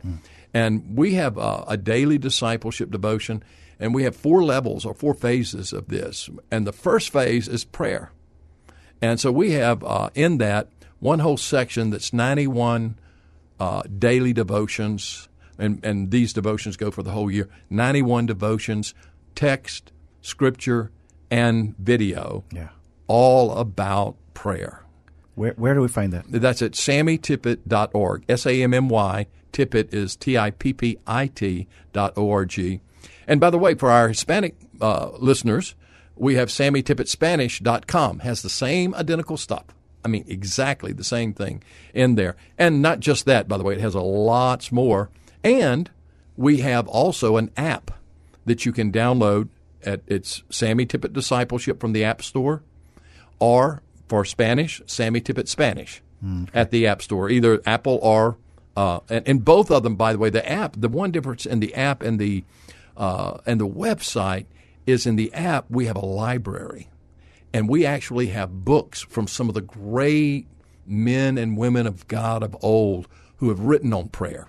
And 0.54 0.98
we 0.98 1.16
have 1.16 1.38
uh, 1.38 1.66
a 1.68 1.78
daily 1.78 2.18
discipleship 2.18 2.90
devotion, 2.90 3.44
and 3.80 3.94
we 3.94 4.04
have 4.04 4.16
four 4.16 4.44
levels 4.44 4.86
or 4.86 4.94
four 4.94 5.14
phases 5.14 5.74
of 5.74 5.88
this. 5.88 6.30
And 6.50 6.66
the 6.66 6.72
first 6.72 7.12
phase 7.12 7.48
is 7.48 7.64
prayer. 7.64 8.12
And 9.02 9.20
so 9.20 9.32
we 9.32 9.52
have 9.52 9.84
uh, 9.84 10.10
in 10.16 10.40
that 10.40 10.70
one 11.00 11.20
whole 11.20 11.38
section 11.38 11.92
that's 11.92 12.12
91 12.12 12.98
uh, 13.60 13.84
daily 13.84 14.34
devotions, 14.34 15.30
and, 15.60 15.84
and 15.84 16.12
these 16.12 16.34
devotions 16.34 16.78
go 16.78 16.92
for 16.92 17.04
the 17.04 17.12
whole 17.12 17.30
year 17.30 17.50
91 17.70 18.26
devotions, 18.26 18.94
text, 19.36 19.92
scripture, 20.22 20.92
and 21.32 21.76
video, 21.78 22.44
Yeah. 22.52 22.70
all 23.08 23.52
about 23.58 24.16
prayer. 24.34 24.84
Where 25.36 25.54
where 25.54 25.74
do 25.76 25.82
we 25.82 25.88
find 25.88 26.12
that? 26.14 26.26
That's 26.30 26.62
at 26.62 26.72
sammytippit.org. 26.72 28.24
S 28.28 28.46
A 28.46 28.64
M 28.64 28.74
M 28.74 28.90
Y. 28.90 29.28
Tippit 29.54 29.94
is 29.94 30.16
T 30.16 30.38
I 30.38 30.52
P 30.52 30.74
P 30.74 30.98
I 31.08 31.28
T 31.28 31.68
dot 31.94 32.14
O 32.18 32.30
R 32.32 32.46
G. 32.46 32.82
And 33.28 33.40
by 33.40 33.50
the 33.50 33.58
way, 33.58 33.76
for 33.76 33.90
our 33.92 34.08
Hispanic 34.10 34.56
uh, 34.82 35.10
listeners, 35.20 35.76
we 36.16 36.36
have 36.36 36.50
SammyTippitSpanish.com. 36.50 38.20
Has 38.20 38.42
the 38.42 38.50
same 38.50 38.96
identical 38.96 39.38
stuff. 39.38 39.66
I 40.06 40.08
mean, 40.10 40.26
exactly 40.28 40.94
the 40.94 41.04
same 41.04 41.34
thing 41.34 41.62
in 41.94 42.16
there. 42.16 42.36
And 42.58 42.82
not 42.82 43.00
just 43.00 43.26
that, 43.26 43.48
by 43.48 43.58
the 43.58 43.64
way, 43.64 43.74
it 43.76 43.82
has 43.82 43.96
a 43.96 44.00
lots 44.02 44.72
more. 44.72 45.10
And 45.44 45.90
we 46.36 46.58
have 46.58 46.88
also 46.88 47.38
an 47.38 47.52
app 47.58 47.92
that 48.46 48.66
you 48.66 48.72
can 48.72 48.92
download 48.92 49.50
at 49.84 50.02
it's 50.08 50.44
Sammy 50.50 50.86
Tippit 50.86 51.14
Discipleship 51.14 51.80
from 51.80 51.94
the 51.94 52.04
App 52.04 52.22
Store 52.22 52.64
or 53.40 53.82
for 54.08 54.26
Spanish, 54.26 54.82
Sammy 54.86 55.22
Tippit 55.22 55.48
Spanish 55.48 56.02
at 56.54 56.72
the 56.72 56.88
App 56.88 57.02
Store, 57.02 57.30
either 57.30 57.62
Apple 57.66 58.00
or 58.02 58.38
uh, 58.76 59.00
and, 59.10 59.28
and 59.28 59.46
both 59.46 59.72
of 59.72 59.84
them, 59.84 59.96
by 59.96 60.14
the 60.14 60.20
way, 60.20 60.30
the 60.30 60.48
app. 60.48 60.76
The 60.78 60.88
one 60.88 61.12
difference 61.12 61.46
in 61.46 61.60
the 61.60 61.74
app 61.76 62.02
and 62.04 62.20
the 62.20 62.44
uh, 62.96 63.38
and 63.46 63.60
the 63.60 63.68
website 63.68 64.46
is 64.86 65.06
in 65.06 65.16
the 65.16 65.34
app 65.34 65.66
we 65.70 65.86
have 65.86 65.96
a 65.96 66.06
library, 66.06 66.90
and 67.54 67.70
we 67.70 67.86
actually 67.86 68.28
have 68.28 68.66
books 68.66 69.02
from 69.02 69.28
some 69.28 69.48
of 69.48 69.56
the 69.56 69.62
great 69.62 70.48
men 70.86 71.38
and 71.38 71.58
women 71.58 71.86
of 71.86 72.08
God 72.08 72.42
of 72.44 72.56
old 72.62 73.08
who 73.38 73.50
have 73.50 73.60
written 73.60 73.94
on 73.94 74.10
prayer 74.10 74.48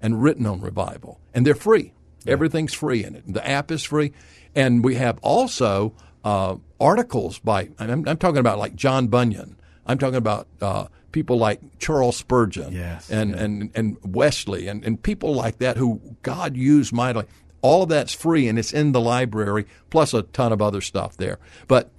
and 0.00 0.22
written 0.22 0.46
on 0.46 0.60
revival, 0.60 1.18
and 1.34 1.46
they're 1.46 1.54
free. 1.54 1.92
Everything's 2.26 2.74
free 2.74 3.04
in 3.04 3.14
it. 3.14 3.24
The 3.32 3.46
app 3.46 3.70
is 3.70 3.82
free, 3.84 4.12
and 4.54 4.84
we 4.84 4.96
have 4.96 5.18
also 5.22 5.94
uh, 6.24 6.56
articles 6.80 7.38
by. 7.38 7.70
I'm, 7.78 8.06
I'm 8.08 8.16
talking 8.16 8.38
about 8.38 8.58
like 8.58 8.74
John 8.74 9.08
Bunyan. 9.08 9.56
I'm 9.86 9.98
talking 9.98 10.16
about 10.16 10.46
uh, 10.60 10.86
people 11.12 11.38
like 11.38 11.60
Charles 11.78 12.16
Spurgeon 12.16 12.72
Yes, 12.72 13.10
and, 13.10 13.30
yeah. 13.30 13.42
and, 13.42 13.70
and 13.74 13.96
Wesley 14.04 14.68
and, 14.68 14.84
and 14.84 15.02
people 15.02 15.34
like 15.34 15.58
that 15.58 15.76
who 15.76 16.00
God 16.22 16.56
used 16.56 16.92
mightily. 16.92 17.24
All 17.60 17.84
of 17.84 17.88
that's 17.88 18.12
free 18.12 18.46
and 18.48 18.58
it's 18.58 18.72
in 18.72 18.92
the 18.92 19.00
library, 19.00 19.66
plus 19.90 20.14
a 20.14 20.22
ton 20.22 20.52
of 20.52 20.62
other 20.62 20.80
stuff 20.80 21.16
there. 21.16 21.38
But 21.66 21.90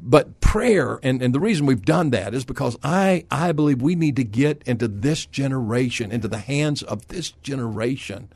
but 0.00 0.40
prayer 0.40 1.00
and, 1.02 1.22
and 1.22 1.34
the 1.34 1.40
reason 1.40 1.64
we've 1.64 1.84
done 1.84 2.10
that 2.10 2.34
is 2.34 2.44
because 2.44 2.76
I, 2.82 3.24
I 3.30 3.52
believe 3.52 3.80
we 3.80 3.94
need 3.94 4.16
to 4.16 4.24
get 4.24 4.62
into 4.66 4.86
this 4.86 5.24
generation, 5.24 6.12
into 6.12 6.28
the 6.28 6.38
hands 6.38 6.82
of 6.82 7.08
this 7.08 7.30
generation, 7.42 8.28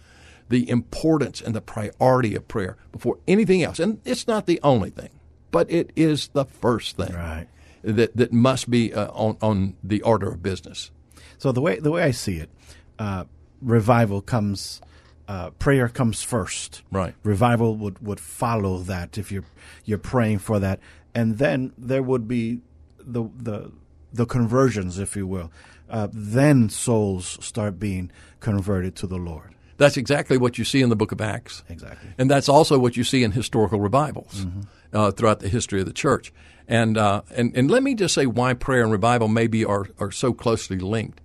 the 0.48 0.68
importance 0.70 1.40
and 1.40 1.54
the 1.54 1.60
priority 1.60 2.34
of 2.34 2.48
prayer 2.48 2.76
before 2.92 3.18
anything 3.26 3.62
else. 3.62 3.78
And 3.78 4.00
it's 4.04 4.26
not 4.26 4.46
the 4.46 4.60
only 4.62 4.90
thing, 4.90 5.10
but 5.50 5.70
it 5.70 5.90
is 5.96 6.28
the 6.28 6.44
first 6.44 6.96
thing 6.96 7.12
Right. 7.14 7.46
that, 7.82 8.16
that 8.16 8.32
must 8.32 8.70
be 8.70 8.92
uh, 8.94 9.08
on, 9.12 9.36
on 9.42 9.76
the 9.82 10.02
order 10.02 10.28
of 10.28 10.42
business. 10.42 10.90
So 11.38 11.52
the 11.52 11.60
way 11.60 11.78
the 11.78 11.90
way 11.90 12.02
I 12.02 12.10
see 12.10 12.38
it, 12.38 12.50
uh, 12.98 13.24
revival 13.60 14.20
comes, 14.22 14.80
uh, 15.28 15.50
prayer 15.50 15.88
comes 15.88 16.22
first. 16.22 16.82
Right. 16.90 17.14
Revival 17.22 17.76
would, 17.76 18.04
would 18.04 18.18
follow 18.20 18.78
that 18.78 19.18
if 19.18 19.30
you're 19.30 19.44
you're 19.84 19.98
praying 19.98 20.38
for 20.38 20.58
that, 20.58 20.80
and 21.14 21.38
then 21.38 21.72
there 21.78 22.02
would 22.02 22.26
be 22.26 22.60
the 22.98 23.28
the 23.36 23.70
the 24.12 24.26
conversions, 24.26 24.98
if 24.98 25.14
you 25.14 25.26
will. 25.26 25.52
Uh, 25.90 26.08
then 26.12 26.68
souls 26.68 27.38
start 27.40 27.78
being 27.78 28.10
converted 28.40 28.94
to 28.96 29.06
the 29.06 29.16
Lord. 29.16 29.54
That's 29.78 29.96
exactly 29.96 30.36
what 30.36 30.58
you 30.58 30.64
see 30.64 30.82
in 30.82 30.90
the 30.90 30.96
book 30.96 31.12
of 31.12 31.20
Acts. 31.20 31.64
Exactly. 31.68 32.10
And 32.18 32.30
that's 32.30 32.48
also 32.48 32.78
what 32.78 32.96
you 32.96 33.04
see 33.04 33.24
in 33.24 33.32
historical 33.32 33.80
revivals 33.80 34.46
uh, 34.92 35.12
throughout 35.12 35.40
the 35.40 35.48
history 35.48 35.80
of 35.80 35.86
the 35.86 35.92
church. 35.92 36.32
And, 36.66 36.98
uh, 36.98 37.22
and, 37.34 37.56
and 37.56 37.70
let 37.70 37.82
me 37.82 37.94
just 37.94 38.14
say 38.14 38.26
why 38.26 38.54
prayer 38.54 38.82
and 38.82 38.92
revival 38.92 39.28
maybe 39.28 39.64
are, 39.64 39.86
are 39.98 40.10
so 40.10 40.32
closely 40.34 40.78
linked. 40.78 41.20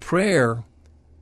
Prayer 0.00 0.64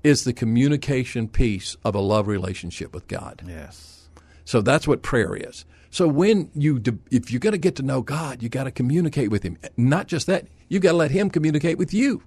is 0.05 0.25
the 0.25 0.33
communication 0.33 1.29
piece 1.29 1.77
of 1.85 1.95
a 1.95 2.01
love 2.01 2.29
relationship 2.29 2.95
with 2.95 3.09
God. 3.09 3.43
Yes. 3.47 4.09
So 4.45 4.63
that's 4.63 4.89
what 4.89 5.03
prayer 5.03 5.35
is. 5.35 5.65
So 5.91 6.07
when 6.07 6.51
you, 6.55 6.83
if 7.11 7.31
you're 7.31 7.41
going 7.41 7.53
to 7.53 7.59
get 7.59 7.77
to 7.77 7.83
know 7.83 8.03
God, 8.03 8.43
you 8.43 8.49
got 8.49 8.65
to 8.65 8.71
communicate 8.71 9.31
with 9.31 9.43
Him. 9.43 9.59
Not 9.77 10.07
just 10.07 10.27
that, 10.29 10.47
you 10.69 10.81
got 10.81 10.93
to 10.93 10.97
let 10.97 11.11
Him 11.11 11.29
communicate 11.29 11.77
with 11.77 11.93
you. 11.93 12.23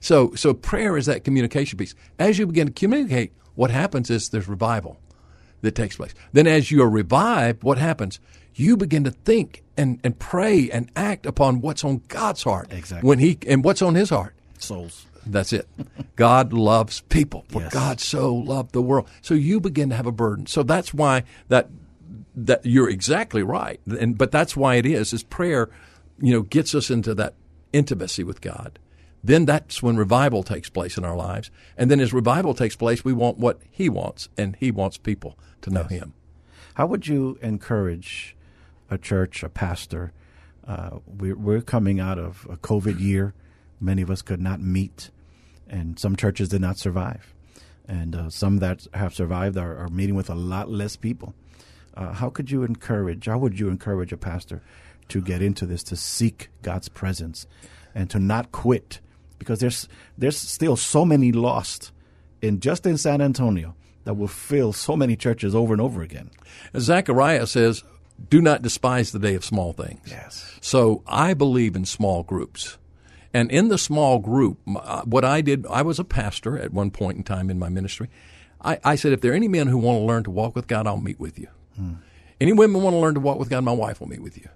So, 0.00 0.32
so 0.34 0.54
prayer 0.54 0.96
is 0.96 1.06
that 1.06 1.24
communication 1.24 1.76
piece. 1.76 1.94
As 2.18 2.38
you 2.38 2.46
begin 2.46 2.68
to 2.68 2.72
communicate, 2.72 3.32
what 3.54 3.70
happens 3.70 4.10
is 4.10 4.28
there's 4.28 4.48
revival 4.48 4.98
that 5.62 5.74
takes 5.74 5.96
place. 5.96 6.14
Then, 6.32 6.46
as 6.46 6.70
you 6.70 6.82
are 6.82 6.90
revived, 6.90 7.62
what 7.62 7.78
happens? 7.78 8.20
You 8.54 8.76
begin 8.76 9.04
to 9.04 9.10
think 9.10 9.62
and, 9.76 10.00
and 10.02 10.18
pray 10.18 10.70
and 10.70 10.90
act 10.96 11.26
upon 11.26 11.60
what's 11.60 11.84
on 11.84 12.02
God's 12.08 12.42
heart. 12.42 12.72
Exactly. 12.72 13.06
When 13.06 13.18
He 13.18 13.38
and 13.46 13.64
what's 13.64 13.82
on 13.82 13.94
His 13.94 14.10
heart. 14.10 14.34
Souls. 14.58 15.06
That's 15.26 15.52
it. 15.52 15.68
God 16.16 16.52
loves 16.52 17.00
people. 17.02 17.44
For 17.48 17.62
Yes. 17.62 17.72
God 17.72 18.00
so 18.00 18.34
loved 18.34 18.72
the 18.72 18.82
world. 18.82 19.08
So 19.22 19.34
you 19.34 19.60
begin 19.60 19.90
to 19.90 19.96
have 19.96 20.06
a 20.06 20.12
burden. 20.12 20.46
So 20.46 20.62
that's 20.62 20.92
why 20.94 21.24
that 21.48 21.68
that 22.34 22.64
you're 22.64 22.88
exactly 22.88 23.42
right. 23.42 23.80
And 23.98 24.16
but 24.16 24.30
that's 24.30 24.56
why 24.56 24.76
it 24.76 24.86
is 24.86 25.12
is 25.12 25.22
prayer, 25.22 25.68
you 26.20 26.32
know, 26.32 26.42
gets 26.42 26.74
us 26.74 26.90
into 26.90 27.14
that 27.14 27.34
intimacy 27.72 28.24
with 28.24 28.40
God. 28.40 28.78
Then 29.22 29.44
that's 29.44 29.82
when 29.82 29.96
revival 29.96 30.42
takes 30.42 30.70
place 30.70 30.96
in 30.96 31.04
our 31.04 31.16
lives. 31.16 31.50
And 31.76 31.90
then 31.90 32.00
as 32.00 32.12
revival 32.12 32.54
takes 32.54 32.76
place, 32.76 33.04
we 33.04 33.12
want 33.12 33.38
what 33.38 33.60
he 33.70 33.88
wants 33.88 34.28
and 34.36 34.56
he 34.58 34.70
wants 34.70 34.96
people 34.96 35.38
to 35.62 35.70
know 35.70 35.84
him. 35.84 36.14
How 36.74 36.86
would 36.86 37.06
you 37.06 37.38
encourage 37.42 38.36
a 38.90 38.96
church, 38.96 39.42
a 39.42 39.48
pastor? 39.48 40.12
Uh, 40.66 41.00
we're, 41.06 41.36
we're 41.36 41.60
coming 41.60 42.00
out 42.00 42.18
of 42.18 42.46
a 42.50 42.56
COVID 42.56 42.98
year. 42.98 43.34
Many 43.80 44.02
of 44.02 44.10
us 44.10 44.22
could 44.22 44.40
not 44.40 44.60
meet, 44.60 45.10
and 45.68 45.98
some 45.98 46.16
churches 46.16 46.48
did 46.48 46.60
not 46.60 46.78
survive. 46.78 47.34
And 47.88 48.14
uh, 48.14 48.30
some 48.30 48.58
that 48.58 48.86
have 48.94 49.14
survived 49.14 49.56
are, 49.56 49.76
are 49.76 49.88
meeting 49.88 50.14
with 50.14 50.30
a 50.30 50.34
lot 50.34 50.70
less 50.70 50.96
people. 50.96 51.34
Uh, 51.94 52.12
how 52.12 52.30
could 52.30 52.50
you 52.50 52.62
encourage, 52.62 53.26
how 53.26 53.38
would 53.38 53.58
you 53.58 53.68
encourage 53.68 54.12
a 54.12 54.16
pastor 54.16 54.62
to 55.08 55.20
get 55.20 55.42
into 55.42 55.66
this, 55.66 55.82
to 55.82 55.96
seek 55.96 56.50
God's 56.62 56.88
presence, 56.88 57.46
and 57.94 58.08
to 58.10 58.18
not 58.18 58.52
quit? 58.52 59.00
Because 59.40 59.58
there's, 59.58 59.88
there's 60.16 60.36
still 60.36 60.76
so 60.76 61.04
many 61.04 61.32
lost 61.32 61.90
in 62.40 62.60
just 62.60 62.86
in 62.86 62.96
San 62.96 63.20
Antonio 63.20 63.74
that 64.04 64.14
will 64.14 64.28
fill 64.28 64.72
so 64.72 64.96
many 64.96 65.16
churches 65.16 65.54
over 65.54 65.72
and 65.72 65.80
over 65.80 66.02
again. 66.02 66.30
Zechariah 66.78 67.46
says, 67.48 67.82
Do 68.28 68.40
not 68.40 68.62
despise 68.62 69.10
the 69.10 69.18
day 69.18 69.34
of 69.34 69.44
small 69.44 69.72
things. 69.72 70.00
Yes. 70.06 70.56
So 70.60 71.02
I 71.08 71.34
believe 71.34 71.74
in 71.74 71.84
small 71.84 72.22
groups. 72.22 72.78
And 73.32 73.50
in 73.50 73.68
the 73.68 73.78
small 73.78 74.18
group, 74.18 74.58
uh, 74.68 75.02
what 75.02 75.24
I 75.24 75.40
did, 75.40 75.66
I 75.66 75.82
was 75.82 75.98
a 75.98 76.04
pastor 76.04 76.58
at 76.58 76.72
one 76.72 76.90
point 76.90 77.16
in 77.18 77.24
time 77.24 77.50
in 77.50 77.58
my 77.58 77.68
ministry. 77.68 78.08
I, 78.62 78.78
I 78.84 78.94
said, 78.96 79.12
if 79.12 79.20
there 79.20 79.32
are 79.32 79.36
any 79.36 79.48
men 79.48 79.68
who 79.68 79.78
want 79.78 80.00
to 80.00 80.04
learn 80.04 80.24
to 80.24 80.30
walk 80.30 80.54
with 80.54 80.66
God, 80.66 80.86
I'll 80.86 80.96
meet 81.00 81.18
with 81.18 81.38
you. 81.38 81.48
Any 82.40 82.52
women 82.52 82.82
want 82.82 82.94
to 82.94 82.98
learn 82.98 83.14
to 83.14 83.20
walk 83.20 83.38
with 83.38 83.48
God, 83.48 83.64
my 83.64 83.72
wife 83.72 84.00
will 84.00 84.08
meet 84.08 84.22
with 84.22 84.36
you. 84.36 84.48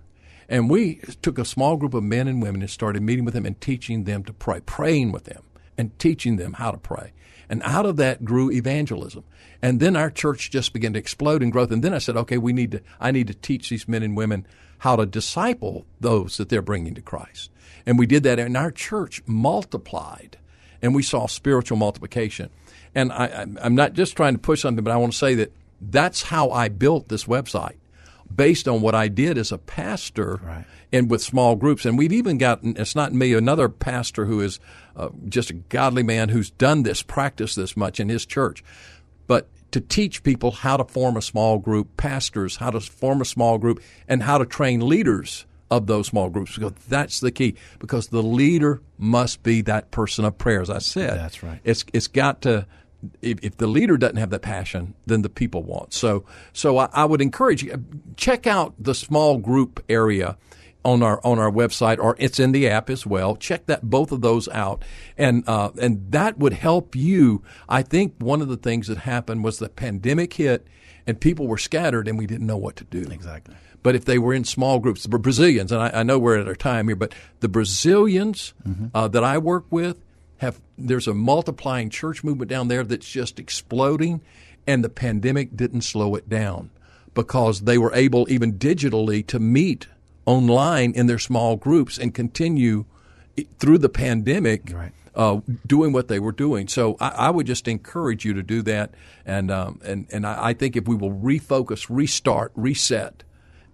And 0.48 0.68
we 0.70 0.96
took 1.22 1.38
a 1.38 1.44
small 1.44 1.76
group 1.76 1.94
of 1.94 2.02
men 2.02 2.28
and 2.28 2.42
women 2.42 2.62
and 2.62 2.70
started 2.70 3.02
meeting 3.02 3.24
with 3.24 3.35
them 3.35 3.46
and 3.46 3.61
teaching 3.61 4.04
them 4.04 4.24
to 4.24 4.33
pray, 4.33 4.61
praying 4.61 5.12
with 5.12 5.24
them 5.24 5.42
and 5.76 5.98
teaching 5.98 6.37
them 6.37 6.54
how 6.54 6.70
to 6.70 6.78
pray. 6.78 7.12
And 7.48 7.62
out 7.62 7.87
of 7.87 7.96
that 7.96 8.24
grew 8.24 8.50
evangelism. 8.50 9.24
And 9.61 9.80
then 9.80 9.96
our 9.96 10.11
church 10.11 10.50
just 10.50 10.72
began 10.72 10.92
to 10.94 10.98
explode 10.98 11.42
in 11.42 11.50
growth. 11.50 11.70
And 11.70 11.83
then 11.83 11.94
I 11.94 11.98
said, 11.98 12.16
okay, 12.16 12.38
we 12.38 12.52
need 12.52 12.72
to, 12.72 12.83
I 13.00 13.11
need 13.11 13.26
to 13.28 13.35
teach 13.35 13.68
these 13.68 13.88
men 13.88 14.02
and 14.02 14.16
women 14.16 14.46
how 14.78 14.96
to 14.96 15.07
disciple 15.07 15.87
those 16.00 16.37
that 16.37 16.48
they're 16.48 16.62
bringing 16.62 16.94
to 16.94 17.02
Christ. 17.02 17.50
And 17.87 17.98
we 17.98 18.07
did 18.07 18.22
that, 18.24 18.38
and 18.38 18.57
our 18.57 18.70
church 18.70 19.22
multiplied, 19.26 20.38
and 20.83 20.94
we 20.94 21.02
saw 21.02 21.26
spiritual 21.26 21.76
multiplication. 21.76 22.50
And 22.94 23.12
I, 23.12 23.46
I'm 23.62 23.74
not 23.74 23.92
just 23.92 24.16
trying 24.16 24.35
to 24.35 24.38
push 24.38 24.62
something, 24.62 24.85
but 24.85 24.90
I 24.90 24.96
want 24.96 25.12
to 25.12 25.18
say 25.18 25.35
that 25.37 25.52
that's 25.80 26.22
how 26.22 26.50
I 26.50 26.68
built 26.68 27.09
this 27.09 27.24
website 27.24 27.76
based 28.35 28.66
on 28.68 28.81
what 28.81 28.94
I 28.94 29.09
did 29.09 29.38
as 29.38 29.53
a 29.53 29.59
pastor 29.59 30.40
Right. 30.42 30.64
and 30.92 31.11
with 31.11 31.23
small 31.23 31.57
groups. 31.57 31.85
And 31.85 31.97
we've 31.99 32.12
even 32.12 32.38
gotten, 32.38 32.77
it's 32.79 32.94
not 32.94 33.12
me, 33.12 33.33
another 33.35 33.68
pastor 33.68 34.25
who 34.27 34.40
is 34.40 34.59
uh, 34.97 35.09
just 35.29 35.51
a 35.51 35.55
godly 35.55 36.03
man 36.03 36.29
who's 36.29 36.51
done 36.51 36.83
this, 36.83 37.03
practiced 37.03 37.57
this 37.57 37.77
much 37.77 38.01
in 38.01 38.09
his 38.09 38.25
church. 38.27 38.64
But 39.27 39.49
to 39.73 39.81
teach 39.81 40.23
people 40.23 40.51
how 40.53 40.77
to 40.77 40.85
form 40.85 41.16
a 41.16 41.23
small 41.23 41.59
group, 41.59 41.97
pastors, 41.97 42.57
how 42.57 42.70
to 42.70 42.81
form 42.81 43.20
a 43.20 43.25
small 43.25 43.59
group, 43.59 43.83
and 44.07 44.23
how 44.23 44.38
to 44.38 44.47
train 44.47 44.87
leaders 44.87 45.47
of 45.70 45.87
those 45.87 46.07
small 46.07 46.29
groups, 46.31 46.55
because 46.55 46.73
that's 46.88 47.20
the 47.20 47.33
key. 47.33 47.57
Because 47.81 48.09
the 48.09 48.23
leader 48.23 48.81
must 48.99 49.42
be 49.42 49.62
that 49.62 49.90
person 49.90 50.25
of 50.25 50.38
prayer, 50.38 50.61
as 50.61 50.70
I 50.70 50.79
said. 50.79 51.18
That's 51.18 51.42
right. 51.42 51.59
It's 51.64 51.85
it's 51.92 52.07
got 52.07 52.42
to. 52.42 52.66
If, 53.22 53.38
if 53.42 53.56
the 53.56 53.66
leader 53.66 53.96
doesn't 53.96 54.16
have 54.16 54.30
that 54.30 54.42
passion, 54.42 54.94
then 55.06 55.22
the 55.22 55.28
people 55.28 55.62
won't. 55.62 55.92
So, 55.92 56.24
so 56.52 56.78
I, 56.78 56.88
I 56.92 57.04
would 57.04 57.20
encourage 57.20 57.62
you 57.62 57.84
check 58.16 58.46
out 58.46 58.74
the 58.78 58.94
small 58.94 59.38
group 59.38 59.82
area 59.88 60.36
on 60.84 61.02
our 61.02 61.20
on 61.24 61.38
our 61.38 61.50
website, 61.50 61.98
or 61.98 62.14
it's 62.18 62.38
in 62.38 62.52
the 62.52 62.68
app 62.68 62.90
as 62.90 63.06
well. 63.06 63.36
Check 63.36 63.66
that 63.66 63.88
both 63.88 64.12
of 64.12 64.20
those 64.20 64.48
out, 64.48 64.84
and 65.16 65.42
uh, 65.48 65.70
and 65.80 66.10
that 66.10 66.38
would 66.38 66.52
help 66.52 66.94
you. 66.94 67.42
I 67.68 67.82
think 67.82 68.14
one 68.18 68.42
of 68.42 68.48
the 68.48 68.56
things 68.56 68.88
that 68.88 68.98
happened 68.98 69.44
was 69.44 69.58
the 69.58 69.68
pandemic 69.68 70.34
hit, 70.34 70.66
and 71.06 71.18
people 71.18 71.46
were 71.46 71.58
scattered, 71.58 72.06
and 72.06 72.18
we 72.18 72.26
didn't 72.26 72.46
know 72.46 72.58
what 72.58 72.76
to 72.76 72.84
do. 72.84 73.00
Exactly. 73.10 73.54
But 73.82 73.94
if 73.94 74.04
they 74.06 74.18
were 74.18 74.32
in 74.32 74.44
small 74.44 74.78
groups, 74.78 75.02
the 75.02 75.18
Brazilians, 75.18 75.70
and 75.70 75.82
I, 75.82 76.00
I 76.00 76.02
know 76.02 76.18
we're 76.18 76.38
at 76.38 76.48
our 76.48 76.54
time 76.54 76.88
here, 76.88 76.96
but 76.96 77.14
the 77.40 77.48
Brazilians 77.48 78.54
uh, 78.94 79.08
that 79.08 79.22
I 79.22 79.36
work 79.36 79.66
with 79.70 80.00
have 80.44 80.61
there's 80.78 81.09
a 81.09 81.14
multiplying 81.14 81.90
church 81.90 82.22
movement 82.24 82.50
down 82.50 82.68
there 82.68 82.85
that's 82.85 83.09
just 83.11 83.38
exploding, 83.38 84.20
and 84.66 84.85
the 84.85 84.88
pandemic 84.88 85.57
didn't 85.57 85.83
slow 85.83 86.14
it 86.14 86.28
down 86.28 86.70
because 87.14 87.62
they 87.62 87.78
were 87.78 87.94
able 87.94 88.26
even 88.30 88.59
digitally 88.59 89.26
to 89.26 89.38
meet 89.38 89.88
online 90.26 90.92
in 90.92 91.07
their 91.07 91.18
small 91.18 91.57
groups 91.57 91.98
and 91.98 92.14
continue 92.14 92.85
through 93.59 93.78
the 93.78 93.88
pandemic 93.88 94.62
Right. 94.72 94.92
uh, 95.14 95.40
doing 95.66 95.92
what 95.92 96.09
they 96.09 96.18
were 96.18 96.33
doing. 96.33 96.68
So 96.68 96.96
I, 97.00 97.09
I 97.09 97.30
would 97.30 97.46
just 97.46 97.68
encourage 97.68 98.24
you 98.24 98.33
to 98.35 98.42
do 98.42 98.62
that, 98.62 98.94
and 99.26 99.50
um, 99.50 99.80
and 99.85 100.07
and 100.11 100.26
I, 100.26 100.50
I 100.50 100.52
think 100.54 100.76
if 100.76 100.87
we 100.88 100.94
will 100.96 101.12
refocus, 101.12 101.87
restart, 101.88 102.52
reset, 102.57 103.22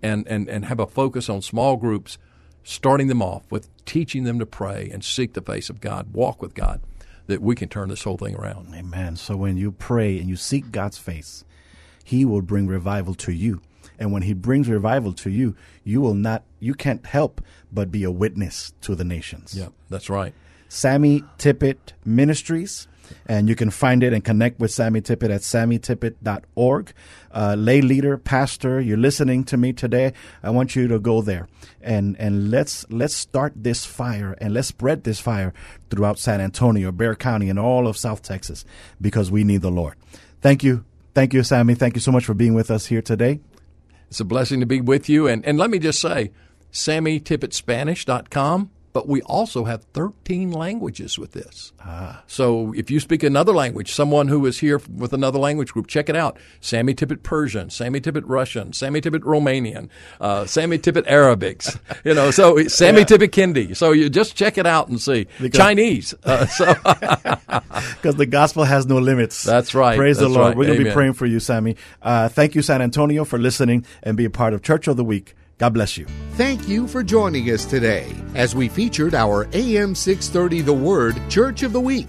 and 0.02 0.26
and 0.28 0.48
and 0.48 0.64
have 0.64 0.80
a 0.80 0.87
focus 0.87 1.28
on 1.28 1.42
small 1.42 1.76
groups, 1.76 2.18
starting 2.62 3.09
them 3.09 3.23
off 3.23 3.42
with 3.51 3.68
teaching 3.85 4.25
them 4.25 4.38
to 4.38 4.46
pray 4.46 4.88
and 4.92 5.05
seek 5.05 5.33
the 5.33 5.40
face 5.40 5.70
of 5.70 5.81
God, 5.81 6.12
walk 6.12 6.40
with 6.42 6.55
God, 6.55 6.81
that 7.27 7.42
we 7.42 7.55
can 7.55 7.68
turn 7.68 7.88
this 7.88 8.03
whole 8.03 8.16
thing 8.16 8.35
around. 8.35 8.75
Amen. 8.75 9.16
So 9.16 9.37
when 9.37 9.57
you 9.57 9.73
pray 9.73 10.18
and 10.18 10.29
you 10.29 10.37
seek 10.37 10.73
God's 10.73 10.99
face, 10.99 11.44
He 12.05 12.25
will 12.25 12.42
bring 12.42 12.66
revival 12.66 13.14
to 13.16 13.33
you. 13.33 13.61
And 13.99 14.12
when 14.12 14.23
He 14.23 14.35
brings 14.35 14.68
revival 14.68 15.12
to 15.14 15.31
you, 15.31 15.55
you 15.85 16.01
will 16.01 16.14
not, 16.14 16.42
you 16.59 16.75
can't 16.75 17.05
help 17.07 17.40
but 17.73 17.90
be 17.90 18.05
a 18.05 18.11
witness 18.11 18.73
to 18.83 18.94
the 18.94 19.05
nations. 19.05 19.55
Yeah, 19.55 19.68
that's 19.88 20.11
right. 20.11 20.35
Sammy 20.68 21.23
Tippit 21.38 21.94
Ministries. 22.05 22.87
And 23.27 23.49
you 23.49 23.55
can 23.55 23.70
find 23.70 24.03
it 24.03 24.12
and 24.12 24.25
connect 24.25 24.61
with 24.61 24.70
Sammy 24.70 25.01
Tippit 25.01 25.31
at 25.31 25.40
sammytippit.org. 25.42 26.92
Uh, 27.33 27.55
lay 27.59 27.81
leader, 27.81 28.18
pastor, 28.18 28.81
you're 28.81 28.96
listening 28.96 29.44
to 29.44 29.57
me 29.57 29.73
today. 29.73 30.12
I 30.42 30.51
want 30.51 30.75
you 30.75 30.88
to 30.88 30.99
go 30.99 31.23
there 31.23 31.49
and, 31.81 32.16
and 32.18 32.51
let's, 32.51 32.85
let's 32.90 33.14
start 33.14 33.53
this 33.57 33.87
fire 33.87 34.37
and 34.40 34.53
let's 34.53 34.68
spread 34.68 35.05
this 35.05 35.20
fire 35.20 35.55
throughout 35.90 36.18
San 36.18 36.40
Antonio, 36.40 36.90
Bexar 36.90 37.14
County, 37.16 37.49
and 37.49 37.59
all 37.59 37.87
of 37.87 37.96
South 37.96 38.23
Texas 38.23 38.64
because 39.01 39.31
we 39.31 39.44
need 39.44 39.62
the 39.62 39.70
Lord. 39.70 39.94
Thank 40.40 40.64
you. 40.64 40.85
Thank 41.14 41.35
you, 41.35 41.42
Sammy. 41.42 41.75
Thank 41.75 41.94
you 41.94 42.01
so 42.01 42.12
much 42.12 42.25
for 42.25 42.35
being 42.35 42.55
with 42.55 42.70
us 42.70 42.87
here 42.87 43.03
today. 43.03 43.40
It's 44.09 44.20
a 44.20 44.25
blessing 44.25 44.61
to 44.61 44.66
be 44.66 44.81
with 44.81 45.09
you. 45.09 45.29
And, 45.29 45.44
and 45.46 45.59
let 45.59 45.70
me 45.70 45.79
just 45.79 46.01
say, 46.01 46.33
SammyTippitSpanish.com 46.73 48.70
but 48.92 49.09
we 49.09 49.22
also 49.22 49.64
have 49.64 49.85
13 49.94 50.50
languages 50.50 51.18
with 51.18 51.33
this. 51.33 51.72
Ah. 51.81 52.22
So 52.26 52.72
if 52.76 52.90
you 52.90 53.00
speak 53.00 53.22
another 53.22 53.53
language, 53.53 53.92
someone 53.92 54.29
who 54.29 54.44
is 54.46 54.59
here 54.59 54.81
with 54.94 55.12
another 55.12 55.38
language 55.38 55.72
group, 55.72 55.87
check 55.87 56.09
it 56.09 56.16
out. 56.16 56.38
Sammy 56.61 56.94
Tippit 56.94 57.22
Persian, 57.22 57.70
Sammy 57.70 58.00
Tippit 58.00 58.24
Russian, 58.26 58.72
Sammy 58.72 59.00
Tippit 59.00 59.20
Romanian, 59.20 59.88
uh, 60.20 60.44
Sammy 60.46 60.79
Tippit 60.79 61.07
Arabics. 61.07 61.79
You 62.03 62.14
know, 62.14 62.31
so 62.31 62.66
Sammy 62.68 63.00
yeah. 63.00 63.05
Tippit 63.05 63.29
Kindi. 63.29 63.76
So 63.76 63.92
you 63.92 64.09
just 64.09 64.35
check 64.35 64.57
it 64.57 64.66
out 64.66 64.88
and 64.88 65.00
see 65.00 65.26
because, 65.38 65.59
Chinese. 65.59 66.14
Uh, 66.24 66.46
so 66.46 66.66
because 67.94 68.14
the 68.16 68.26
gospel 68.26 68.64
has 68.64 68.87
no 68.87 68.98
limits. 68.98 69.42
That's 69.42 69.74
right. 69.74 69.98
Praise 69.98 70.16
That's 70.16 70.33
the 70.33 70.38
Lord. 70.38 70.48
Right. 70.48 70.57
We're 70.57 70.66
going 70.66 70.79
to 70.79 70.85
be 70.85 70.90
praying 70.92 71.14
for 71.14 71.26
you, 71.26 71.38
Sammy. 71.40 71.76
Uh, 72.00 72.29
thank 72.29 72.55
you, 72.55 72.62
San 72.62 72.81
Antonio, 72.81 73.24
for 73.24 73.38
listening 73.38 73.85
and 74.03 74.16
be 74.16 74.24
a 74.24 74.31
part 74.31 74.55
of 74.55 74.62
Church 74.62 74.88
of 74.88 74.96
the 74.96 75.05
Week. 75.05 75.35
God 75.61 75.75
bless 75.75 75.96
you. 75.99 76.07
Thank 76.33 76.66
you 76.68 76.88
for 76.88 77.03
joining 77.03 77.51
us 77.51 77.66
today 77.66 78.11
as 78.35 78.55
we 78.55 78.66
featured 78.66 79.14
our 79.14 79.46
AM 79.53 79.94
630 79.94 80.62
The 80.62 80.73
Word 80.73 81.20
Church 81.29 81.62
of 81.62 81.75
the 81.75 81.81
Week. 81.81 82.09